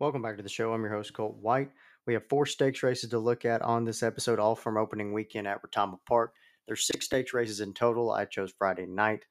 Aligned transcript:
Welcome 0.00 0.22
back 0.22 0.36
to 0.36 0.44
the 0.44 0.48
show. 0.48 0.72
I'm 0.72 0.82
your 0.82 0.92
host, 0.92 1.12
Colt 1.12 1.38
White. 1.40 1.72
We 2.06 2.14
have 2.14 2.28
four 2.28 2.46
stakes 2.46 2.84
races 2.84 3.10
to 3.10 3.18
look 3.18 3.44
at 3.44 3.62
on 3.62 3.84
this 3.84 4.04
episode, 4.04 4.38
all 4.38 4.54
from 4.54 4.76
opening 4.76 5.12
weekend 5.12 5.48
at 5.48 5.60
Retama 5.60 5.98
Park. 6.06 6.34
There's 6.68 6.86
six 6.86 7.06
stakes 7.06 7.34
races 7.34 7.58
in 7.58 7.74
total. 7.74 8.12
I 8.12 8.24
chose 8.24 8.52
Friday 8.56 8.86
night 8.86 9.24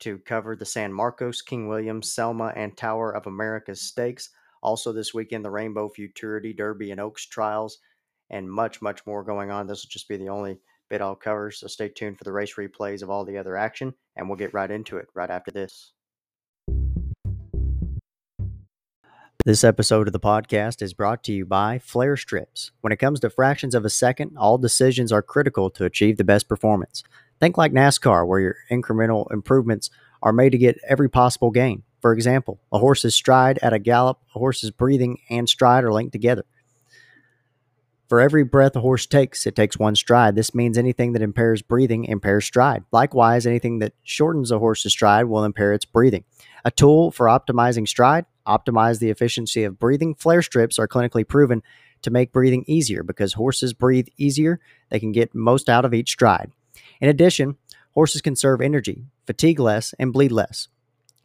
to 0.00 0.16
cover 0.16 0.56
the 0.56 0.64
San 0.64 0.94
Marcos, 0.94 1.42
King 1.42 1.68
William, 1.68 2.02
Selma, 2.02 2.54
and 2.56 2.74
Tower 2.74 3.14
of 3.14 3.26
America's 3.26 3.82
stakes. 3.82 4.30
Also, 4.62 4.94
this 4.94 5.12
weekend, 5.12 5.44
the 5.44 5.50
Rainbow 5.50 5.90
Futurity 5.90 6.54
Derby 6.54 6.90
and 6.90 7.02
Oaks 7.02 7.26
trials, 7.26 7.80
and 8.30 8.50
much, 8.50 8.80
much 8.80 9.04
more 9.06 9.24
going 9.24 9.50
on. 9.50 9.66
This 9.66 9.84
will 9.84 9.90
just 9.90 10.08
be 10.08 10.16
the 10.16 10.30
only 10.30 10.58
bit 10.88 11.02
I'll 11.02 11.16
cover, 11.16 11.50
so 11.50 11.66
stay 11.66 11.90
tuned 11.90 12.16
for 12.16 12.24
the 12.24 12.32
race 12.32 12.54
replays 12.54 13.02
of 13.02 13.10
all 13.10 13.26
the 13.26 13.36
other 13.36 13.58
action, 13.58 13.92
and 14.16 14.26
we'll 14.26 14.38
get 14.38 14.54
right 14.54 14.70
into 14.70 14.96
it 14.96 15.08
right 15.12 15.28
after 15.28 15.50
this. 15.50 15.92
This 19.46 19.62
episode 19.62 20.06
of 20.06 20.14
the 20.14 20.20
podcast 20.20 20.80
is 20.80 20.94
brought 20.94 21.22
to 21.24 21.32
you 21.34 21.44
by 21.44 21.78
Flair 21.78 22.16
Strips. 22.16 22.70
When 22.80 22.94
it 22.94 22.96
comes 22.96 23.20
to 23.20 23.28
fractions 23.28 23.74
of 23.74 23.84
a 23.84 23.90
second, 23.90 24.38
all 24.38 24.56
decisions 24.56 25.12
are 25.12 25.20
critical 25.20 25.68
to 25.68 25.84
achieve 25.84 26.16
the 26.16 26.24
best 26.24 26.48
performance. 26.48 27.02
Think 27.40 27.58
like 27.58 27.70
NASCAR, 27.70 28.26
where 28.26 28.40
your 28.40 28.56
incremental 28.70 29.30
improvements 29.30 29.90
are 30.22 30.32
made 30.32 30.52
to 30.52 30.58
get 30.58 30.78
every 30.88 31.10
possible 31.10 31.50
gain. 31.50 31.82
For 32.00 32.14
example, 32.14 32.58
a 32.72 32.78
horse's 32.78 33.14
stride 33.14 33.58
at 33.58 33.74
a 33.74 33.78
gallop, 33.78 34.18
a 34.34 34.38
horse's 34.38 34.70
breathing 34.70 35.18
and 35.28 35.46
stride 35.46 35.84
are 35.84 35.92
linked 35.92 36.12
together. 36.12 36.46
For 38.08 38.22
every 38.22 38.44
breath 38.44 38.76
a 38.76 38.80
horse 38.80 39.04
takes, 39.04 39.46
it 39.46 39.54
takes 39.54 39.78
one 39.78 39.94
stride. 39.94 40.36
This 40.36 40.54
means 40.54 40.78
anything 40.78 41.12
that 41.12 41.20
impairs 41.20 41.60
breathing 41.60 42.06
impairs 42.06 42.46
stride. 42.46 42.84
Likewise, 42.92 43.46
anything 43.46 43.80
that 43.80 43.92
shortens 44.04 44.50
a 44.50 44.58
horse's 44.58 44.92
stride 44.92 45.26
will 45.26 45.44
impair 45.44 45.74
its 45.74 45.84
breathing. 45.84 46.24
A 46.64 46.70
tool 46.70 47.10
for 47.10 47.26
optimizing 47.26 47.86
stride 47.86 48.24
optimize 48.46 48.98
the 48.98 49.10
efficiency 49.10 49.64
of 49.64 49.78
breathing. 49.78 50.14
Flair 50.14 50.42
strips 50.42 50.78
are 50.78 50.88
clinically 50.88 51.26
proven 51.26 51.62
to 52.02 52.10
make 52.10 52.32
breathing 52.32 52.64
easier 52.66 53.02
because 53.02 53.34
horses 53.34 53.72
breathe 53.72 54.08
easier. 54.16 54.60
They 54.90 55.00
can 55.00 55.12
get 55.12 55.34
most 55.34 55.68
out 55.68 55.84
of 55.84 55.94
each 55.94 56.10
stride. 56.10 56.52
In 57.00 57.08
addition, 57.08 57.56
horses 57.92 58.22
conserve 58.22 58.60
energy, 58.60 59.04
fatigue 59.26 59.60
less, 59.60 59.94
and 59.98 60.12
bleed 60.12 60.32
less. 60.32 60.68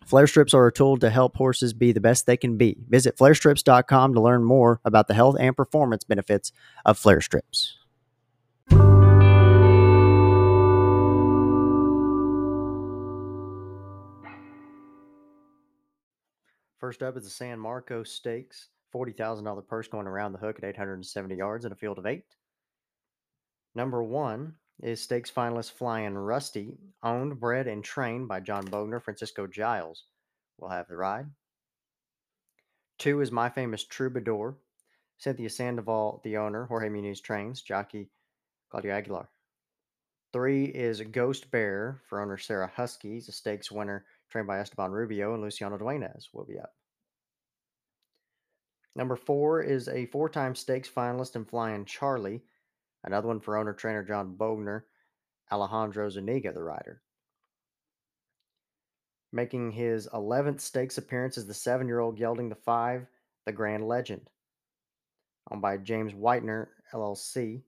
Flair 0.05 0.25
strips 0.25 0.53
are 0.53 0.66
a 0.66 0.71
tool 0.71 0.97
to 0.97 1.09
help 1.09 1.35
horses 1.35 1.73
be 1.73 1.91
the 1.91 2.02
best 2.02 2.25
they 2.25 2.38
can 2.38 2.57
be. 2.57 2.77
Visit 2.88 3.16
flairstrips.com 3.17 4.13
to 4.13 4.22
learn 4.22 4.44
more 4.44 4.81
about 4.83 5.07
the 5.07 5.13
health 5.13 5.35
and 5.39 5.55
performance 5.55 6.03
benefits 6.03 6.51
of 6.85 6.97
flair 6.97 7.22
strips. 7.22 7.78
First 16.80 17.03
up 17.03 17.17
is 17.17 17.25
the 17.25 17.30
San 17.30 17.59
Marcos 17.59 18.09
Stakes, 18.09 18.69
$40,000 18.95 19.67
purse 19.67 19.89
going 19.89 20.08
around 20.08 20.31
the 20.31 20.39
hook 20.39 20.58
at 20.58 20.63
870 20.63 21.35
yards 21.35 21.66
in 21.66 21.73
a 21.73 21.75
field 21.75 21.99
of 21.99 22.05
eight. 22.05 22.23
Number 23.75 24.02
one 24.02 24.55
is 24.81 25.02
stakes 25.02 25.30
finalist 25.30 25.73
Flying 25.73 26.16
Rusty, 26.16 26.77
owned, 27.03 27.38
bred, 27.38 27.67
and 27.67 27.83
trained 27.83 28.30
by 28.30 28.39
John 28.39 28.66
Bogner, 28.66 29.02
Francisco 29.02 29.45
Giles. 29.45 30.05
will 30.57 30.69
have 30.69 30.88
the 30.88 30.95
ride. 30.95 31.27
Two 32.97 33.19
is 33.19 33.31
My 33.31 33.50
Famous 33.50 33.83
Troubadour, 33.83 34.57
Cynthia 35.17 35.50
Sandoval, 35.50 36.22
the 36.23 36.38
owner, 36.38 36.66
Jorge 36.66 36.88
Muniz 36.88 37.22
trains, 37.22 37.61
jockey 37.61 38.09
Claudio 38.72 38.94
Aguilar. 38.94 39.30
Three 40.31 40.66
is 40.66 41.02
Ghost 41.02 41.52
Bear 41.52 42.02
for 42.07 42.22
owner 42.22 42.38
Sarah 42.38 42.72
Husky, 42.73 43.16
He's 43.16 43.27
a 43.27 43.33
stakes 43.33 43.69
winner 43.69 44.05
trained 44.30 44.47
by 44.47 44.59
Esteban 44.59 44.91
Rubio 44.91 45.33
and 45.33 45.44
Luciano 45.44 45.77
Duenas 45.77 46.30
will 46.33 46.45
be 46.45 46.59
up. 46.59 46.73
Number 48.95 49.16
four 49.16 49.61
is 49.61 49.88
a 49.88 50.08
four 50.08 50.30
time 50.30 50.55
stakes 50.55 50.89
finalist 50.89 51.35
in 51.35 51.45
Flying 51.45 51.85
Charlie, 51.85 52.44
another 53.03 53.27
one 53.27 53.39
for 53.39 53.57
owner 53.57 53.73
trainer 53.73 54.03
John 54.03 54.35
Bogner, 54.35 54.83
Alejandro 55.52 56.09
Zuniga, 56.09 56.51
the 56.51 56.62
rider. 56.62 57.01
Making 59.31 59.72
his 59.72 60.07
11th 60.07 60.59
stakes 60.59 60.97
appearance 60.97 61.38
is 61.38 61.46
the 61.46 61.53
seven 61.53 61.88
year 61.88 62.00
old 62.00 62.17
gelding 62.17 62.50
the 62.50 62.56
five, 62.56 63.06
the 63.46 63.51
Grand 63.51 63.88
Legend, 63.88 64.29
owned 65.51 65.61
by 65.61 65.78
James 65.78 66.13
Whitener, 66.13 66.67
LLC, 66.94 67.61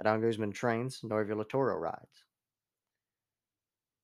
Adon 0.00 0.20
Guzman 0.20 0.52
trains, 0.52 1.00
Noe 1.02 1.24
Villatoro 1.24 1.80
rides. 1.80 2.25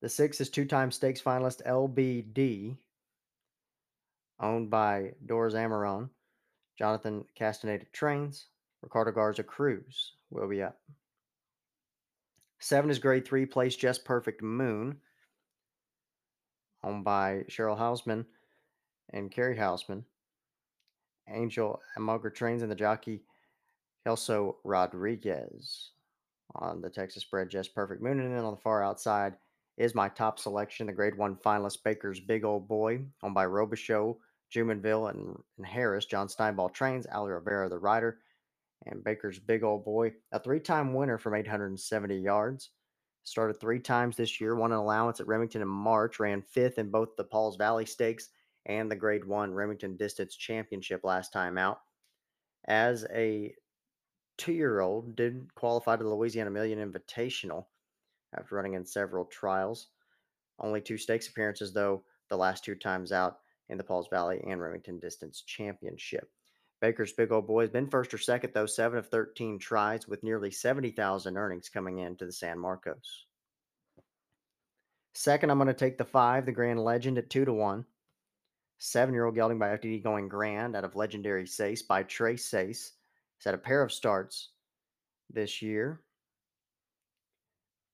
The 0.03 0.09
six 0.09 0.41
is 0.41 0.49
two 0.49 0.65
time 0.65 0.91
stakes 0.91 1.21
finalist 1.21 1.65
LBD, 1.65 2.75
owned 4.41 4.69
by 4.69 5.13
Doris 5.25 5.53
Amaron, 5.53 6.09
Jonathan 6.77 7.23
Castaneda 7.37 7.85
trains, 7.93 8.47
Ricardo 8.81 9.13
Garza 9.13 9.43
Cruz 9.43 10.15
will 10.29 10.49
be 10.49 10.61
up. 10.61 10.77
Seven 12.59 12.91
is 12.91 12.99
grade 12.99 13.25
three, 13.25 13.45
place 13.45 13.77
just 13.77 14.03
perfect 14.03 14.41
moon, 14.41 14.97
owned 16.83 17.05
by 17.05 17.45
Cheryl 17.49 17.79
Hausman 17.79 18.25
and 19.13 19.31
Carrie 19.31 19.55
Hausman. 19.55 20.03
Angel 21.29 21.79
Amogra 21.97 22.35
trains 22.35 22.61
and 22.61 22.69
the 22.69 22.75
jockey 22.75 23.23
Kelso 24.03 24.57
Rodriguez 24.65 25.91
on 26.55 26.81
the 26.81 26.89
Texas 26.89 27.23
bred 27.23 27.49
Just 27.49 27.73
Perfect 27.73 28.01
Moon. 28.01 28.19
And 28.19 28.35
then 28.35 28.43
on 28.43 28.53
the 28.53 28.59
far 28.59 28.83
outside 28.83 29.35
is 29.77 29.95
my 29.95 30.09
top 30.09 30.39
selection, 30.39 30.87
the 30.87 30.93
grade 30.93 31.17
one 31.17 31.35
finalist 31.35 31.83
Baker's 31.83 32.19
Big 32.19 32.43
Old 32.43 32.67
Boy, 32.67 33.01
owned 33.23 33.33
by 33.33 33.45
Robichaux, 33.45 34.17
Jumonville, 34.53 35.09
and, 35.09 35.35
and 35.57 35.65
Harris. 35.65 36.05
John 36.05 36.27
Steinball 36.27 36.73
trains, 36.73 37.07
Ali 37.11 37.31
Rivera, 37.31 37.69
the 37.69 37.79
rider, 37.79 38.19
and 38.85 39.03
Baker's 39.03 39.39
Big 39.39 39.63
Old 39.63 39.83
Boy, 39.83 40.13
a 40.31 40.39
three 40.39 40.59
time 40.59 40.93
winner 40.93 41.17
from 41.17 41.35
870 41.35 42.17
yards. 42.17 42.69
Started 43.23 43.59
three 43.59 43.79
times 43.79 44.17
this 44.17 44.41
year, 44.41 44.55
won 44.55 44.73
an 44.73 44.77
allowance 44.77 45.19
at 45.21 45.27
Remington 45.27 45.61
in 45.61 45.67
March, 45.67 46.19
ran 46.19 46.41
fifth 46.41 46.77
in 46.77 46.91
both 46.91 47.15
the 47.15 47.23
Pauls 47.23 47.55
Valley 47.55 47.85
Stakes 47.85 48.29
and 48.65 48.91
the 48.91 48.95
Grade 48.95 49.25
One 49.25 49.53
Remington 49.53 49.95
Distance 49.95 50.35
Championship 50.35 51.03
last 51.03 51.31
time 51.31 51.57
out. 51.57 51.79
As 52.67 53.05
a 53.13 53.53
two 54.37 54.53
year 54.53 54.81
old, 54.81 55.15
did 55.15 55.47
qualify 55.55 55.95
to 55.95 56.03
the 56.03 56.09
Louisiana 56.09 56.51
Million 56.51 56.79
Invitational 56.79 57.65
after 58.37 58.55
running 58.55 58.73
in 58.73 58.85
several 58.85 59.25
trials. 59.25 59.87
Only 60.59 60.81
two 60.81 60.97
stakes 60.97 61.27
appearances, 61.27 61.73
though, 61.73 62.03
the 62.29 62.37
last 62.37 62.63
two 62.63 62.75
times 62.75 63.11
out 63.11 63.39
in 63.69 63.77
the 63.77 63.83
Pauls 63.83 64.07
Valley 64.09 64.43
and 64.47 64.61
Remington 64.61 64.99
Distance 64.99 65.41
Championship. 65.41 66.29
Baker's 66.81 67.13
big 67.13 67.31
old 67.31 67.47
boy 67.47 67.61
has 67.61 67.69
been 67.69 67.89
first 67.89 68.13
or 68.13 68.17
second, 68.17 68.51
though, 68.53 68.65
seven 68.65 68.99
of 68.99 69.07
13 69.07 69.57
tries 69.57 70.07
with 70.07 70.23
nearly 70.23 70.51
70,000 70.51 71.37
earnings 71.37 71.69
coming 71.69 71.99
in 71.99 72.15
to 72.17 72.25
the 72.25 72.31
San 72.31 72.59
Marcos. 72.59 73.25
Second, 75.13 75.49
I'm 75.49 75.57
going 75.57 75.67
to 75.67 75.73
take 75.73 75.97
the 75.97 76.03
five, 76.03 76.45
the 76.45 76.51
Grand 76.51 76.83
Legend 76.83 77.17
at 77.17 77.29
two 77.29 77.45
to 77.45 77.53
one. 77.53 77.85
Seven 78.79 79.13
year 79.13 79.25
old 79.25 79.35
gelding 79.35 79.59
by 79.59 79.77
FTD 79.77 80.03
going 80.03 80.27
grand 80.27 80.75
out 80.75 80.83
of 80.83 80.95
Legendary 80.95 81.45
Sace 81.45 81.87
by 81.87 82.03
Tres 82.03 82.43
Seis. 82.43 82.91
He's 83.37 83.45
had 83.45 83.53
a 83.53 83.59
pair 83.59 83.81
of 83.81 83.93
starts 83.93 84.49
this 85.31 85.61
year. 85.61 86.01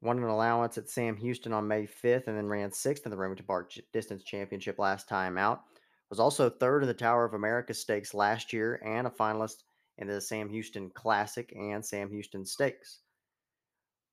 Won 0.02 0.18
an 0.18 0.24
allowance 0.24 0.78
at 0.78 0.90
Sam 0.90 1.18
Houston 1.18 1.52
on 1.52 1.68
May 1.68 1.86
5th 1.86 2.28
and 2.28 2.38
then 2.38 2.48
ran 2.48 2.72
sixth 2.72 3.06
in 3.06 3.12
the 3.12 3.18
Remington 3.18 3.46
Park 3.46 3.74
Distance 3.92 4.24
Championship 4.24 4.80
last 4.80 5.10
time 5.10 5.38
out. 5.38 5.64
Was 6.10 6.20
also 6.20 6.50
third 6.50 6.84
in 6.84 6.88
the 6.88 6.94
Tower 6.94 7.26
of 7.26 7.34
America 7.34 7.74
Stakes 7.74 8.14
last 8.14 8.54
year 8.54 8.82
and 8.84 9.06
a 9.06 9.10
finalist 9.10 9.64
in 9.98 10.08
the 10.08 10.22
Sam 10.22 10.50
Houston 10.50 10.90
Classic 10.90 11.54
and 11.56 11.86
Sam 11.86 12.10
Houston 12.10 12.46
Stakes. 12.46 13.00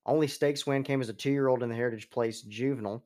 Only 0.05 0.27
stakes 0.27 0.67
win 0.67 0.83
came 0.83 1.01
as 1.01 1.09
a 1.09 1.15
two 1.15 1.31
year 1.31 1.49
old 1.49 1.63
in 1.63 1.69
the 1.69 1.75
Heritage 1.75 2.11
Place 2.11 2.43
Juvenile. 2.43 3.05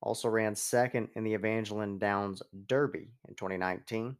Also 0.00 0.28
ran 0.28 0.54
second 0.54 1.08
in 1.14 1.24
the 1.24 1.34
Evangeline 1.34 1.98
Downs 1.98 2.42
Derby 2.66 3.10
in 3.28 3.34
2019. 3.34 4.16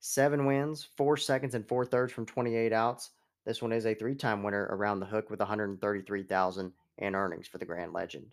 Seven 0.00 0.46
wins, 0.46 0.88
four 0.96 1.16
seconds, 1.16 1.54
and 1.54 1.66
four 1.66 1.84
thirds 1.84 2.12
from 2.12 2.26
28 2.26 2.72
outs. 2.72 3.10
This 3.44 3.62
one 3.62 3.72
is 3.72 3.86
a 3.86 3.94
three 3.94 4.14
time 4.14 4.42
winner 4.42 4.68
around 4.70 5.00
the 5.00 5.06
hook 5.06 5.30
with 5.30 5.40
133000 5.40 6.72
in 6.98 7.14
earnings 7.14 7.48
for 7.48 7.58
the 7.58 7.64
Grand 7.64 7.92
Legend. 7.92 8.26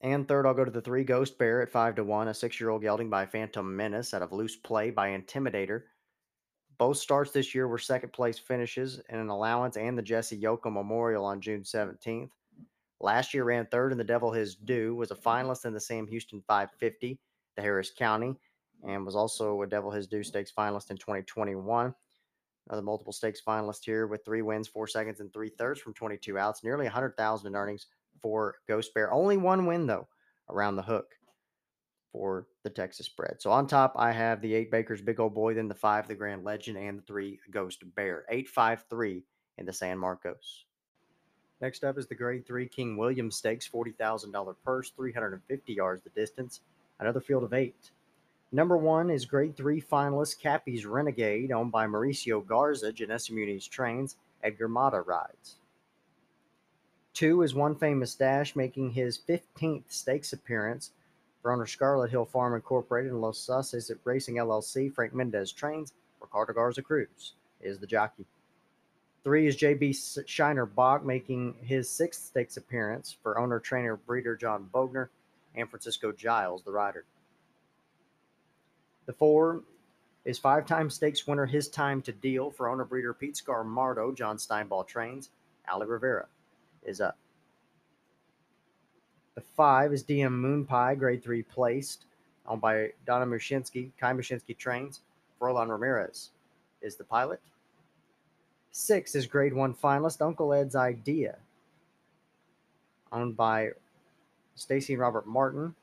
And 0.00 0.28
third, 0.28 0.46
I'll 0.46 0.54
go 0.54 0.64
to 0.64 0.70
the 0.70 0.80
three 0.80 1.02
Ghost 1.02 1.38
Bear 1.38 1.60
at 1.60 1.70
five 1.70 1.96
to 1.96 2.04
one, 2.04 2.28
a 2.28 2.34
six-year-old 2.34 2.82
gelding 2.82 3.10
by 3.10 3.26
Phantom 3.26 3.76
Menace 3.76 4.14
out 4.14 4.22
of 4.22 4.32
Loose 4.32 4.54
Play 4.54 4.90
by 4.90 5.08
Intimidator. 5.10 5.82
Both 6.78 6.98
starts 6.98 7.32
this 7.32 7.52
year 7.52 7.66
were 7.66 7.78
second 7.78 8.12
place 8.12 8.38
finishes 8.38 9.00
in 9.08 9.18
an 9.18 9.28
allowance 9.28 9.76
and 9.76 9.98
the 9.98 10.02
Jesse 10.02 10.40
Yoakum 10.40 10.74
Memorial 10.74 11.24
on 11.24 11.40
June 11.40 11.62
17th. 11.62 12.30
Last 13.00 13.34
year 13.34 13.42
ran 13.42 13.66
third 13.66 13.90
in 13.90 13.98
the 13.98 14.04
Devil 14.04 14.30
His 14.30 14.54
Due, 14.54 14.94
was 14.94 15.10
a 15.10 15.16
finalist 15.16 15.64
in 15.64 15.72
the 15.72 15.80
Sam 15.80 16.06
Houston 16.06 16.42
550, 16.46 17.18
the 17.56 17.62
Harris 17.62 17.90
County, 17.90 18.36
and 18.86 19.04
was 19.04 19.16
also 19.16 19.60
a 19.62 19.66
Devil 19.66 19.90
His 19.90 20.06
Due 20.06 20.22
Stakes 20.22 20.52
finalist 20.56 20.90
in 20.90 20.96
2021. 20.96 21.92
Another 22.68 22.82
multiple 22.82 23.12
stakes 23.12 23.40
finalist 23.46 23.84
here 23.84 24.06
with 24.06 24.24
three 24.24 24.42
wins, 24.42 24.68
four 24.68 24.86
seconds, 24.86 25.20
and 25.20 25.32
three 25.32 25.48
thirds 25.48 25.80
from 25.80 25.94
22 25.94 26.38
outs, 26.38 26.62
nearly 26.62 26.84
100,000 26.84 27.46
in 27.46 27.56
earnings 27.56 27.86
for 28.20 28.56
Ghost 28.68 28.92
Bear. 28.94 29.12
Only 29.12 29.36
one 29.38 29.64
win, 29.66 29.86
though, 29.86 30.08
around 30.50 30.76
the 30.76 30.82
hook. 30.82 31.14
for 32.12 32.46
the 32.62 32.70
Texas 32.70 33.06
spread. 33.06 33.36
So 33.38 33.50
on 33.50 33.66
top, 33.66 33.92
I 33.96 34.12
have 34.12 34.40
the 34.40 34.54
eight 34.54 34.70
Baker's 34.70 35.02
Big 35.02 35.20
Old 35.20 35.34
Boy, 35.34 35.54
then 35.54 35.68
the 35.68 35.74
five, 35.74 36.08
the 36.08 36.14
Grand 36.14 36.42
Legend, 36.44 36.78
and 36.78 36.98
the 36.98 37.02
three, 37.02 37.38
Ghost 37.50 37.82
Bear. 37.94 38.24
Eight, 38.30 38.48
five, 38.48 38.84
three 38.88 39.24
in 39.58 39.66
the 39.66 39.72
San 39.72 39.98
Marcos. 39.98 40.64
Next 41.60 41.84
up 41.84 41.98
is 41.98 42.06
the 42.06 42.14
Grade 42.14 42.46
3 42.46 42.68
King 42.68 42.96
William 42.96 43.30
Stakes, 43.30 43.68
$40,000 43.68 44.54
purse, 44.64 44.90
350 44.90 45.72
yards 45.72 46.02
the 46.02 46.10
distance, 46.10 46.60
another 47.00 47.20
field 47.20 47.42
of 47.42 47.52
eight. 47.52 47.90
Number 48.50 48.78
one 48.78 49.10
is 49.10 49.26
Grade 49.26 49.56
3 49.56 49.80
finalist 49.82 50.40
Cappy's 50.40 50.86
Renegade, 50.86 51.52
owned 51.52 51.70
by 51.70 51.86
Mauricio 51.86 52.44
Garza, 52.44 52.92
Janessa 52.92 53.30
Muniz 53.32 53.68
trains, 53.68 54.16
Edgar 54.42 54.68
Mata 54.68 55.02
rides. 55.02 55.56
Two 57.12 57.42
is 57.42 57.54
One 57.54 57.74
Famous 57.74 58.14
Dash, 58.14 58.56
making 58.56 58.92
his 58.92 59.18
15th 59.18 59.84
stakes 59.88 60.32
appearance 60.32 60.92
for 61.42 61.52
owner 61.52 61.66
Scarlet 61.66 62.10
Hill 62.10 62.24
Farm 62.24 62.54
Incorporated 62.54 63.12
and 63.12 63.20
Los 63.20 63.38
Sauces 63.38 63.90
Racing 64.04 64.36
LLC. 64.36 64.94
Frank 64.94 65.12
Mendez 65.12 65.52
trains. 65.52 65.92
Ricardo 66.20 66.52
Garza 66.52 66.82
Cruz 66.82 67.34
is 67.60 67.78
the 67.78 67.86
jockey. 67.86 68.24
Three 69.24 69.46
is 69.46 69.56
JB 69.56 70.26
Shiner 70.26 70.64
Bach, 70.64 71.04
making 71.04 71.54
his 71.60 71.90
sixth 71.90 72.26
stakes 72.26 72.56
appearance 72.56 73.14
for 73.22 73.38
owner 73.38 73.60
trainer 73.60 73.96
breeder 73.96 74.36
John 74.36 74.68
Bogner 74.72 75.08
and 75.54 75.68
Francisco 75.68 76.12
Giles, 76.12 76.62
the 76.62 76.72
rider. 76.72 77.04
The 79.08 79.14
four 79.14 79.62
is 80.26 80.38
five 80.38 80.66
time 80.66 80.90
stakes 80.90 81.26
winner 81.26 81.46
His 81.46 81.68
Time 81.68 82.02
to 82.02 82.12
Deal 82.12 82.50
for 82.50 82.68
owner 82.68 82.84
breeder 82.84 83.14
Pete 83.14 83.40
Scarmardo, 83.42 84.14
John 84.14 84.36
Steinball 84.36 84.86
trains. 84.86 85.30
Ali 85.66 85.86
Rivera 85.86 86.26
is 86.84 87.00
up. 87.00 87.16
The 89.34 89.40
five 89.40 89.94
is 89.94 90.04
DM 90.04 90.32
Moon 90.32 90.66
Pie, 90.66 90.94
grade 90.96 91.24
three 91.24 91.42
placed, 91.42 92.04
owned 92.46 92.60
by 92.60 92.90
Donna 93.06 93.24
Mushinsky. 93.24 93.92
Kai 93.98 94.12
Mushinsky 94.12 94.54
trains. 94.54 95.00
Frolan 95.40 95.70
Ramirez 95.70 96.32
is 96.82 96.96
the 96.96 97.04
pilot. 97.04 97.40
Six 98.72 99.14
is 99.14 99.26
grade 99.26 99.54
one 99.54 99.72
finalist, 99.72 100.20
Uncle 100.20 100.52
Ed's 100.52 100.76
Idea, 100.76 101.38
owned 103.10 103.38
by 103.38 103.70
Stacy 104.54 104.92
and 104.92 105.00
Robert 105.00 105.26
Martin. 105.26 105.74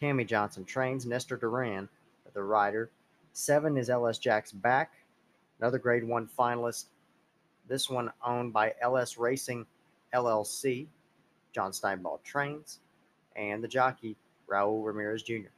Tammy 0.00 0.24
Johnson 0.24 0.64
trains. 0.64 1.06
Nestor 1.06 1.36
Duran, 1.36 1.88
the 2.34 2.42
rider. 2.42 2.90
Seven 3.32 3.76
is 3.76 3.90
LS 3.90 4.18
Jack's 4.18 4.52
back, 4.52 4.92
another 5.60 5.78
grade 5.78 6.04
one 6.04 6.28
finalist. 6.38 6.86
This 7.68 7.88
one 7.88 8.10
owned 8.24 8.52
by 8.52 8.74
LS 8.82 9.16
Racing 9.16 9.66
LLC. 10.14 10.86
John 11.52 11.70
Steinball 11.70 12.22
trains, 12.22 12.80
and 13.36 13.62
the 13.62 13.68
jockey 13.68 14.16
Raul 14.48 14.84
Ramirez 14.84 15.22
Jr. 15.22 15.50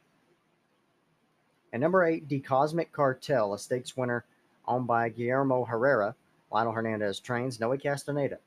And 1.73 1.81
number 1.81 2.05
eight, 2.05 2.27
the 2.29 2.39
Cosmic 2.39 2.91
Cartel, 2.91 3.53
a 3.53 3.59
stakes 3.59 3.97
winner 3.97 4.25
owned 4.67 4.87
by 4.87 5.09
Guillermo 5.09 5.65
Herrera. 5.65 6.15
Lionel 6.51 6.73
Hernandez 6.73 7.19
trains. 7.19 7.59
Noe 7.59 7.77
Castaneda 7.77 8.37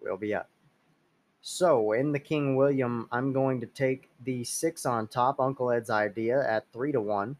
will 0.00 0.16
be 0.16 0.34
up. 0.34 0.48
So 1.40 1.92
in 1.92 2.12
the 2.12 2.18
King 2.18 2.56
William, 2.56 3.08
I'm 3.12 3.32
going 3.32 3.60
to 3.60 3.66
take 3.66 4.08
the 4.24 4.44
six 4.44 4.86
on 4.86 5.08
top, 5.08 5.40
Uncle 5.40 5.70
Ed's 5.70 5.90
idea 5.90 6.48
at 6.48 6.64
three 6.72 6.92
to 6.92 7.00
one. 7.00 7.36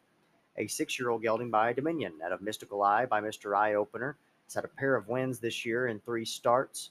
A 0.57 0.67
six-year-old 0.69 1.23
gelding 1.23 1.51
by 1.51 1.73
Dominion 1.73 2.13
out 2.25 2.31
of 2.31 2.41
Mystical 2.41 2.83
Eye 2.83 3.07
by 3.07 3.21
Mr. 3.21 3.57
Eye 3.57 3.75
Opener. 3.75 4.17
It's 4.47 4.55
had 4.55 4.65
a 4.65 4.69
pair 4.69 4.95
of 4.95 5.09
wins 5.09 5.41
this 5.41 5.67
year 5.67 5.89
in 5.89 5.99
three 6.01 6.25
starts. 6.25 6.91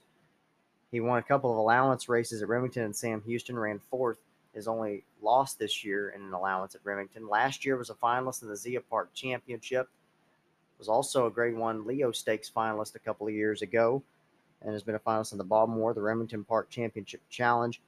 He 0.91 0.99
won 0.99 1.17
a 1.17 1.23
couple 1.23 1.49
of 1.49 1.57
allowance 1.57 2.09
races 2.09 2.41
at 2.41 2.49
Remington 2.49 2.83
and 2.83 2.95
Sam 2.95 3.21
Houston, 3.25 3.57
ran 3.57 3.79
fourth. 3.79 4.17
His 4.53 4.67
only 4.67 5.03
loss 5.21 5.53
this 5.53 5.83
year 5.83 6.09
in 6.09 6.21
an 6.21 6.33
allowance 6.33 6.75
at 6.75 6.81
Remington. 6.83 7.27
Last 7.27 7.65
year 7.65 7.77
was 7.77 7.89
a 7.89 7.95
finalist 7.95 8.43
in 8.43 8.49
the 8.49 8.55
Zia 8.55 8.81
Park 8.81 9.13
Championship. 9.13 9.87
Was 10.77 10.89
also 10.89 11.25
a 11.25 11.31
Grade 11.31 11.55
One 11.55 11.87
Leo 11.87 12.11
Stakes 12.11 12.51
finalist 12.53 12.95
a 12.95 12.99
couple 12.99 13.27
of 13.27 13.33
years 13.33 13.61
ago, 13.61 14.03
and 14.61 14.73
has 14.73 14.83
been 14.83 14.95
a 14.95 14.99
finalist 14.99 15.31
in 15.31 15.37
the 15.37 15.43
Baltimore, 15.43 15.93
the 15.93 16.01
Remington 16.01 16.43
Park 16.43 16.69
Championship 16.69 17.21
Challenge, 17.29 17.79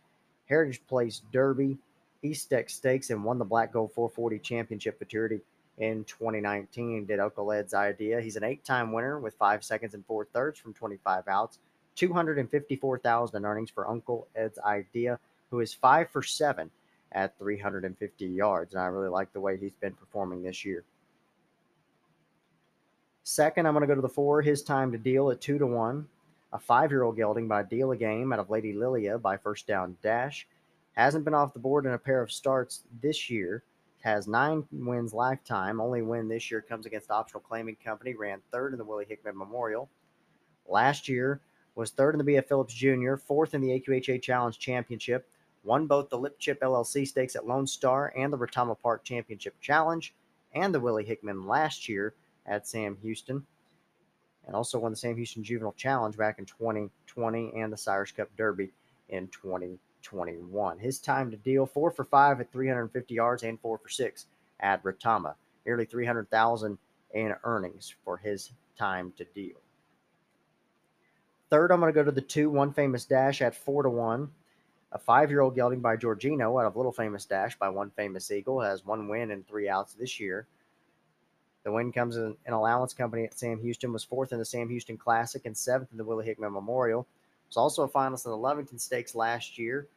Heritage 0.48 0.82
Place 0.88 1.22
Derby, 1.34 1.78
East 2.24 2.50
Deck 2.50 2.70
Stakes, 2.70 3.10
and 3.10 3.24
won 3.24 3.38
the 3.38 3.46
Black 3.46 3.74
Gold 3.74 3.92
440 3.92 4.40
Championship 4.40 4.98
Futurity 4.98 5.42
in 5.78 6.04
2019. 6.06 7.06
Did 7.06 7.20
Uncle 7.20 7.52
Ed's 7.52 7.74
idea. 7.74 8.22
He's 8.22 8.36
an 8.36 8.44
eight-time 8.44 8.92
winner 8.92 9.20
with 9.20 9.36
five 9.36 9.64
seconds 9.64 9.94
and 9.94 10.06
four 10.06 10.26
thirds 10.26 10.60
from 10.60 10.74
25 10.74 11.28
outs. 11.28 11.60
254,000 11.96 13.38
in 13.38 13.46
earnings 13.46 13.70
for 13.70 13.90
Uncle 13.90 14.28
Ed's 14.36 14.60
idea, 14.60 15.20
who 15.50 15.62
is 15.62 15.74
five 15.74 16.10
for 16.10 16.22
seven 16.22 16.70
at 17.14 17.38
350 17.40 18.26
yards. 18.26 18.74
And 18.74 18.82
I 18.82 18.88
really 18.88 19.10
like 19.10 19.32
the 19.32 19.40
way 19.40 19.58
he's 19.58 19.72
been 19.80 19.94
performing 19.94 20.44
this 20.44 20.66
year. 20.66 20.84
Second, 23.24 23.66
I'm 23.66 23.74
going 23.74 23.82
to 23.82 23.88
go 23.88 23.96
to 23.96 24.02
the 24.02 24.10
four. 24.10 24.42
His 24.42 24.62
time 24.62 24.92
to 24.92 24.98
deal 24.98 25.32
at 25.32 25.42
two 25.42 25.58
to 25.58 25.66
one. 25.66 26.08
A 26.54 26.60
five-year-old 26.60 27.18
gelding 27.18 27.48
by 27.48 27.64
Deal 27.64 27.92
a 27.92 27.98
Game 27.98 28.32
out 28.32 28.40
of 28.40 28.50
Lady 28.50 28.72
Lilia 28.72 29.18
by 29.18 29.36
First 29.36 29.68
Down 29.68 29.98
Dash. 30.04 30.48
Hasn't 30.94 31.26
been 31.26 31.34
off 31.34 31.54
the 31.54 31.60
board 31.60 31.86
in 31.86 31.94
a 31.94 31.98
pair 31.98 32.22
of 32.22 32.32
starts 32.32 32.84
this 33.02 33.30
year. 33.30 33.64
Has 34.06 34.28
nine 34.28 34.64
wins 34.72 35.16
lifetime. 35.16 35.82
Only 35.82 36.04
win 36.04 36.28
this 36.28 36.52
year 36.52 36.62
comes 36.62 36.86
against 36.86 37.10
Optional 37.10 37.42
Claiming 37.42 37.76
Company. 37.84 38.14
Ran 38.14 38.40
third 38.52 38.72
in 38.72 38.78
the 38.78 38.86
Willie 38.86 39.08
Hickman 39.10 39.36
Memorial. 39.36 39.90
Last 40.68 41.10
year, 41.10 41.42
was 41.74 41.90
third 41.90 42.14
in 42.14 42.24
the 42.24 42.34
BF 42.34 42.46
Phillips 42.46 42.76
Jr., 42.76 43.16
fourth 43.16 43.56
in 43.56 43.62
the 43.62 43.80
AQHA 43.80 44.22
Challenge 44.22 44.60
Championship, 44.60 45.28
won 45.64 45.88
both 45.88 46.10
the 46.10 46.20
Lip 46.20 46.38
Chip 46.38 46.62
LLC 46.62 47.08
stakes 47.08 47.36
at 47.36 47.48
Lone 47.48 47.66
Star 47.66 48.14
and 48.16 48.32
the 48.32 48.38
Retama 48.38 48.80
Park 48.80 49.04
Championship 49.04 49.60
Challenge, 49.60 50.14
and 50.54 50.72
the 50.72 50.80
Willie 50.80 51.04
Hickman 51.04 51.48
last 51.48 51.90
year 51.90 52.14
at 52.46 52.68
Sam 52.68 53.00
Houston, 53.02 53.44
and 54.46 54.56
also 54.56 54.78
won 54.78 54.92
the 54.92 54.98
Sam 54.98 55.16
Houston 55.16 55.44
Juvenile 55.44 55.74
Challenge 55.74 56.16
back 56.16 56.38
in 56.38 56.46
2020 56.46 57.54
and 57.56 57.74
the 57.74 57.78
Cyrus 57.78 58.12
Cup 58.12 58.30
Derby 58.38 58.72
in 59.10 59.28
2021. 60.06 60.80
His 60.80 61.00
time 61.00 61.32
to 61.32 61.38
deal 61.38 61.66
four 61.66 61.92
for 61.92 62.06
five 62.06 62.40
at 62.40 62.52
350 62.52 63.14
yards 63.14 63.44
and 63.44 63.60
four 63.60 63.78
for 63.78 63.90
six 63.90 64.28
at 64.60 64.84
Retama, 64.84 65.36
nearly 65.66 65.86
300,000 65.86 66.78
in 67.14 67.36
earnings 67.44 67.96
for 68.04 68.18
his 68.18 68.52
time 68.78 69.14
to 69.18 69.26
deal. 69.34 69.56
Third, 71.50 71.72
I'm 71.72 71.80
going 71.80 71.94
to 71.94 71.96
go 71.96 72.04
to 72.04 72.12
the 72.12 72.22
two 72.22 72.50
One 72.50 72.74
Famous 72.74 73.06
Dash 73.06 73.42
at 73.42 73.56
four 73.56 73.84
to 73.84 73.90
one. 73.90 74.30
A 74.92 74.98
five-year-old 74.98 75.56
gelding 75.56 75.82
by 75.82 75.98
Giorgino 75.98 76.60
out 76.62 76.68
of 76.68 76.78
Little 76.78 76.92
Famous 76.92 77.26
Dash 77.26 77.58
by 77.58 77.70
One 77.70 77.90
Famous 77.92 78.32
Eagle 78.32 78.62
has 78.62 78.86
one 78.86 79.08
win 79.08 79.32
and 79.32 79.46
three 79.48 79.68
outs 79.68 79.94
this 79.94 80.20
year. 80.20 80.48
The 81.64 81.72
win 81.72 81.92
comes 81.92 82.18
in 82.18 82.36
an 82.46 82.54
allowance 82.54 82.94
company 82.94 83.26
at 83.26 83.38
Sam 83.38 83.60
Houston, 83.60 83.92
was 83.92 84.04
fourth 84.04 84.32
in 84.32 84.40
the 84.40 84.46
Sam 84.46 84.70
Houston 84.70 84.98
Classic 84.98 85.46
and 85.46 85.58
seventh 85.58 85.92
in 85.92 85.98
the 85.98 86.04
Willie 86.04 86.26
Hickman 86.26 86.54
Memorial. 86.54 87.08
Was 87.48 87.58
also 87.58 87.84
a 87.84 87.90
finalist 87.90 88.26
in 88.26 88.32
the 88.32 88.38
Lovington 88.38 88.80
Stakes 88.80 89.16
last 89.16 89.58
year 89.58 89.88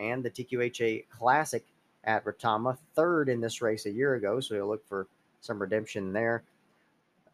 and 0.00 0.24
the 0.24 0.30
TQHA 0.30 1.08
Classic 1.10 1.64
at 2.02 2.24
Retama, 2.24 2.76
third 2.94 3.28
in 3.28 3.40
this 3.40 3.62
race 3.62 3.86
a 3.86 3.90
year 3.90 4.14
ago. 4.14 4.40
So 4.40 4.54
you'll 4.54 4.68
look 4.68 4.88
for 4.88 5.06
some 5.40 5.60
redemption 5.60 6.12
there 6.12 6.42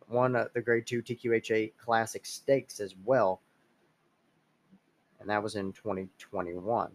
won 0.08 0.36
uh, 0.36 0.46
the 0.54 0.60
Grade 0.60 0.86
2 0.86 1.02
TQHA 1.02 1.72
Classic 1.78 2.24
Stakes 2.24 2.80
as 2.80 2.94
well. 3.04 3.40
And 5.20 5.30
that 5.30 5.42
was 5.42 5.56
in 5.56 5.72
2021. 5.72 6.90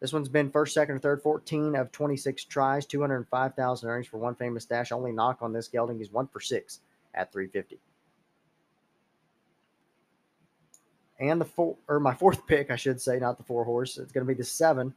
This 0.00 0.12
one's 0.12 0.28
been 0.28 0.50
first, 0.50 0.74
second, 0.74 0.96
or 0.96 1.00
third, 1.00 1.22
14 1.22 1.74
of 1.74 1.90
26 1.90 2.44
tries, 2.44 2.86
205,000 2.86 3.88
earnings 3.88 4.06
for 4.06 4.18
one 4.18 4.34
famous 4.34 4.64
dash. 4.64 4.92
Only 4.92 5.12
knock 5.12 5.38
on 5.40 5.52
this 5.52 5.68
gelding 5.68 6.00
is 6.00 6.12
one 6.12 6.28
for 6.28 6.40
six 6.40 6.80
at 7.14 7.32
350. 7.32 7.80
And 11.20 11.40
the 11.40 11.44
four, 11.44 11.76
or 11.88 11.98
my 11.98 12.14
fourth 12.14 12.46
pick, 12.46 12.70
I 12.70 12.76
should 12.76 13.00
say, 13.00 13.18
not 13.18 13.38
the 13.38 13.44
four 13.44 13.64
horse. 13.64 13.98
It's 13.98 14.12
going 14.12 14.26
to 14.26 14.32
be 14.32 14.38
the 14.38 14.44
seven. 14.44 14.94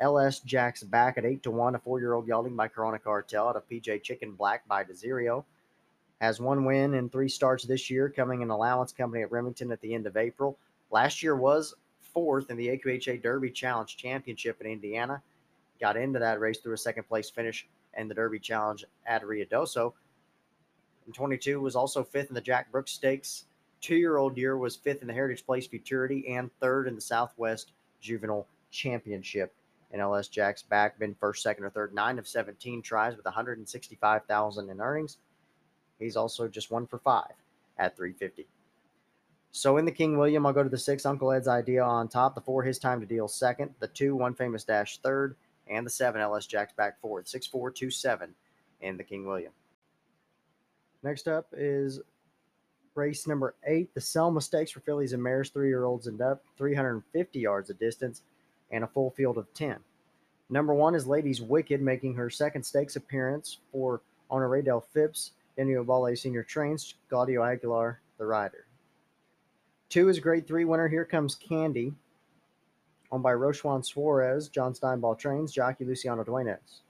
LS 0.00 0.40
Jack's 0.40 0.82
back 0.82 1.18
at 1.18 1.24
eight 1.24 1.42
to 1.44 1.50
one, 1.50 1.74
a 1.74 1.78
four-year-old 1.78 2.26
gelding 2.26 2.56
by 2.56 2.68
Corona 2.68 2.98
Cartel 2.98 3.48
out 3.48 3.56
of 3.56 3.68
PJ 3.68 4.02
Chicken 4.02 4.32
Black 4.32 4.66
by 4.66 4.82
Desirio 4.82 5.44
has 6.22 6.40
one 6.40 6.64
win 6.64 6.94
in 6.94 7.08
three 7.08 7.28
starts 7.28 7.64
this 7.64 7.90
year, 7.90 8.08
coming 8.08 8.42
in 8.42 8.50
allowance 8.50 8.92
company 8.92 9.24
at 9.24 9.32
Remington 9.32 9.72
at 9.72 9.80
the 9.80 9.92
end 9.92 10.06
of 10.06 10.16
April. 10.16 10.56
Last 10.92 11.20
year 11.20 11.34
was 11.34 11.74
fourth 12.00 12.48
in 12.48 12.56
the 12.56 12.68
AQHA 12.68 13.20
Derby 13.20 13.50
Challenge 13.50 13.96
Championship 13.96 14.60
in 14.60 14.68
Indiana. 14.68 15.20
Got 15.80 15.96
into 15.96 16.20
that 16.20 16.38
race 16.38 16.58
through 16.58 16.74
a 16.74 16.78
second 16.78 17.08
place 17.08 17.28
finish 17.28 17.66
in 17.98 18.06
the 18.06 18.14
Derby 18.14 18.38
Challenge 18.38 18.84
at 19.04 19.24
Ruidoso. 19.24 19.94
In 21.08 21.12
22 21.12 21.60
was 21.60 21.74
also 21.74 22.04
fifth 22.04 22.28
in 22.28 22.34
the 22.36 22.40
Jack 22.40 22.70
Brooks 22.70 22.92
Stakes. 22.92 23.46
Two 23.82 23.96
year 23.96 24.16
old 24.16 24.36
year 24.36 24.56
was 24.56 24.76
fifth 24.76 25.02
in 25.02 25.08
the 25.08 25.12
Heritage 25.12 25.44
Place 25.44 25.66
Futurity 25.66 26.28
and 26.28 26.50
third 26.60 26.86
in 26.86 26.94
the 26.94 27.00
Southwest 27.00 27.72
Juvenile 28.00 28.46
Championship. 28.70 29.54
And 29.90 30.00
LS 30.00 30.28
Jack's 30.28 30.62
back, 30.62 30.98
been 30.98 31.14
first, 31.16 31.42
second, 31.42 31.64
or 31.64 31.70
third, 31.70 31.92
nine 31.92 32.18
of 32.18 32.26
17 32.26 32.80
tries 32.80 33.16
with 33.16 33.26
165,000 33.26 34.70
in 34.70 34.80
earnings. 34.80 35.18
He's 35.98 36.16
also 36.16 36.48
just 36.48 36.70
one 36.70 36.86
for 36.86 36.98
five 36.98 37.32
at 37.76 37.96
350. 37.96 38.46
So 39.50 39.76
in 39.76 39.84
the 39.84 39.92
King 39.92 40.16
William, 40.16 40.46
I'll 40.46 40.52
go 40.54 40.62
to 40.62 40.68
the 40.68 40.78
six, 40.78 41.04
Uncle 41.04 41.30
Ed's 41.30 41.48
idea 41.48 41.82
on 41.82 42.08
top. 42.08 42.34
The 42.34 42.40
four, 42.40 42.62
his 42.62 42.78
time 42.78 43.00
to 43.00 43.06
deal 43.06 43.28
second. 43.28 43.74
The 43.80 43.88
two, 43.88 44.16
one 44.16 44.34
famous 44.34 44.64
dash 44.64 44.98
third. 44.98 45.36
and 45.68 45.84
the 45.84 45.90
7 45.90 46.20
LS 46.20 46.46
Jacks 46.46 46.72
back 46.72 47.00
fourth, 47.00 47.28
6427 47.28 48.34
in 48.80 48.96
the 48.96 49.04
King 49.04 49.26
William. 49.26 49.52
Next 51.02 51.28
up 51.28 51.48
is 51.52 52.00
race 52.94 53.26
number 53.26 53.54
eight, 53.66 53.92
the 53.94 54.00
Selma 54.00 54.40
Stakes 54.40 54.70
for 54.70 54.80
fillies 54.80 55.12
and 55.12 55.22
mares, 55.22 55.50
three 55.50 55.68
year 55.68 55.84
olds 55.84 56.06
and 56.06 56.20
up, 56.20 56.42
350 56.58 57.38
yards 57.38 57.70
of 57.70 57.78
distance, 57.78 58.22
and 58.70 58.84
a 58.84 58.88
full 58.88 59.10
field 59.10 59.38
of 59.38 59.52
10. 59.54 59.76
Number 60.50 60.74
one 60.74 60.94
is 60.94 61.06
Ladies 61.06 61.40
Wicked, 61.40 61.80
making 61.80 62.14
her 62.14 62.28
second 62.28 62.62
stakes 62.62 62.96
appearance 62.96 63.58
for 63.70 64.02
owner 64.30 64.48
Raydell 64.48 64.84
Phipps, 64.92 65.32
Daniel 65.56 65.84
Bale 65.84 66.14
Senior 66.16 66.42
trains, 66.42 66.94
Claudio 67.08 67.42
Aguilar, 67.42 68.00
the 68.18 68.26
rider. 68.26 68.66
Two 69.88 70.08
is 70.08 70.18
grade 70.18 70.46
three 70.46 70.64
winner. 70.64 70.88
Here 70.88 71.04
comes 71.04 71.34
Candy, 71.34 71.94
owned 73.10 73.22
by 73.22 73.34
Rochwan 73.34 73.82
Suarez, 73.82 74.48
John 74.48 74.72
Steinball 74.74 75.18
trains, 75.18 75.52
jockey 75.52 75.84
Luciano 75.84 76.24
Duenas. 76.24 76.82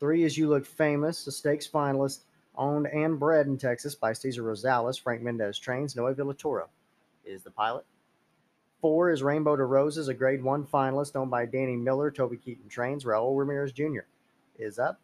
Three 0.00 0.24
is 0.24 0.36
You 0.36 0.48
Look 0.48 0.66
Famous, 0.66 1.26
a 1.26 1.32
stakes 1.32 1.66
finalist 1.66 2.24
owned 2.56 2.86
and 2.86 3.18
bred 3.18 3.46
in 3.46 3.58
Texas 3.58 3.94
by 3.94 4.12
Cesar 4.12 4.42
Rosales. 4.42 5.00
Frank 5.00 5.22
Mendez 5.22 5.58
trains. 5.58 5.96
Noe 5.96 6.14
Villatoro 6.14 6.66
is 7.24 7.42
the 7.42 7.50
pilot. 7.50 7.84
Four 8.80 9.10
is 9.10 9.22
Rainbow 9.22 9.56
to 9.56 9.64
Roses, 9.64 10.08
a 10.08 10.14
grade 10.14 10.42
one 10.42 10.66
finalist 10.66 11.16
owned 11.16 11.30
by 11.30 11.46
Danny 11.46 11.76
Miller. 11.76 12.10
Toby 12.10 12.36
Keaton 12.36 12.68
trains. 12.68 13.04
Raul 13.04 13.36
Ramirez 13.36 13.72
Jr. 13.72 14.02
is 14.58 14.78
up. 14.78 15.00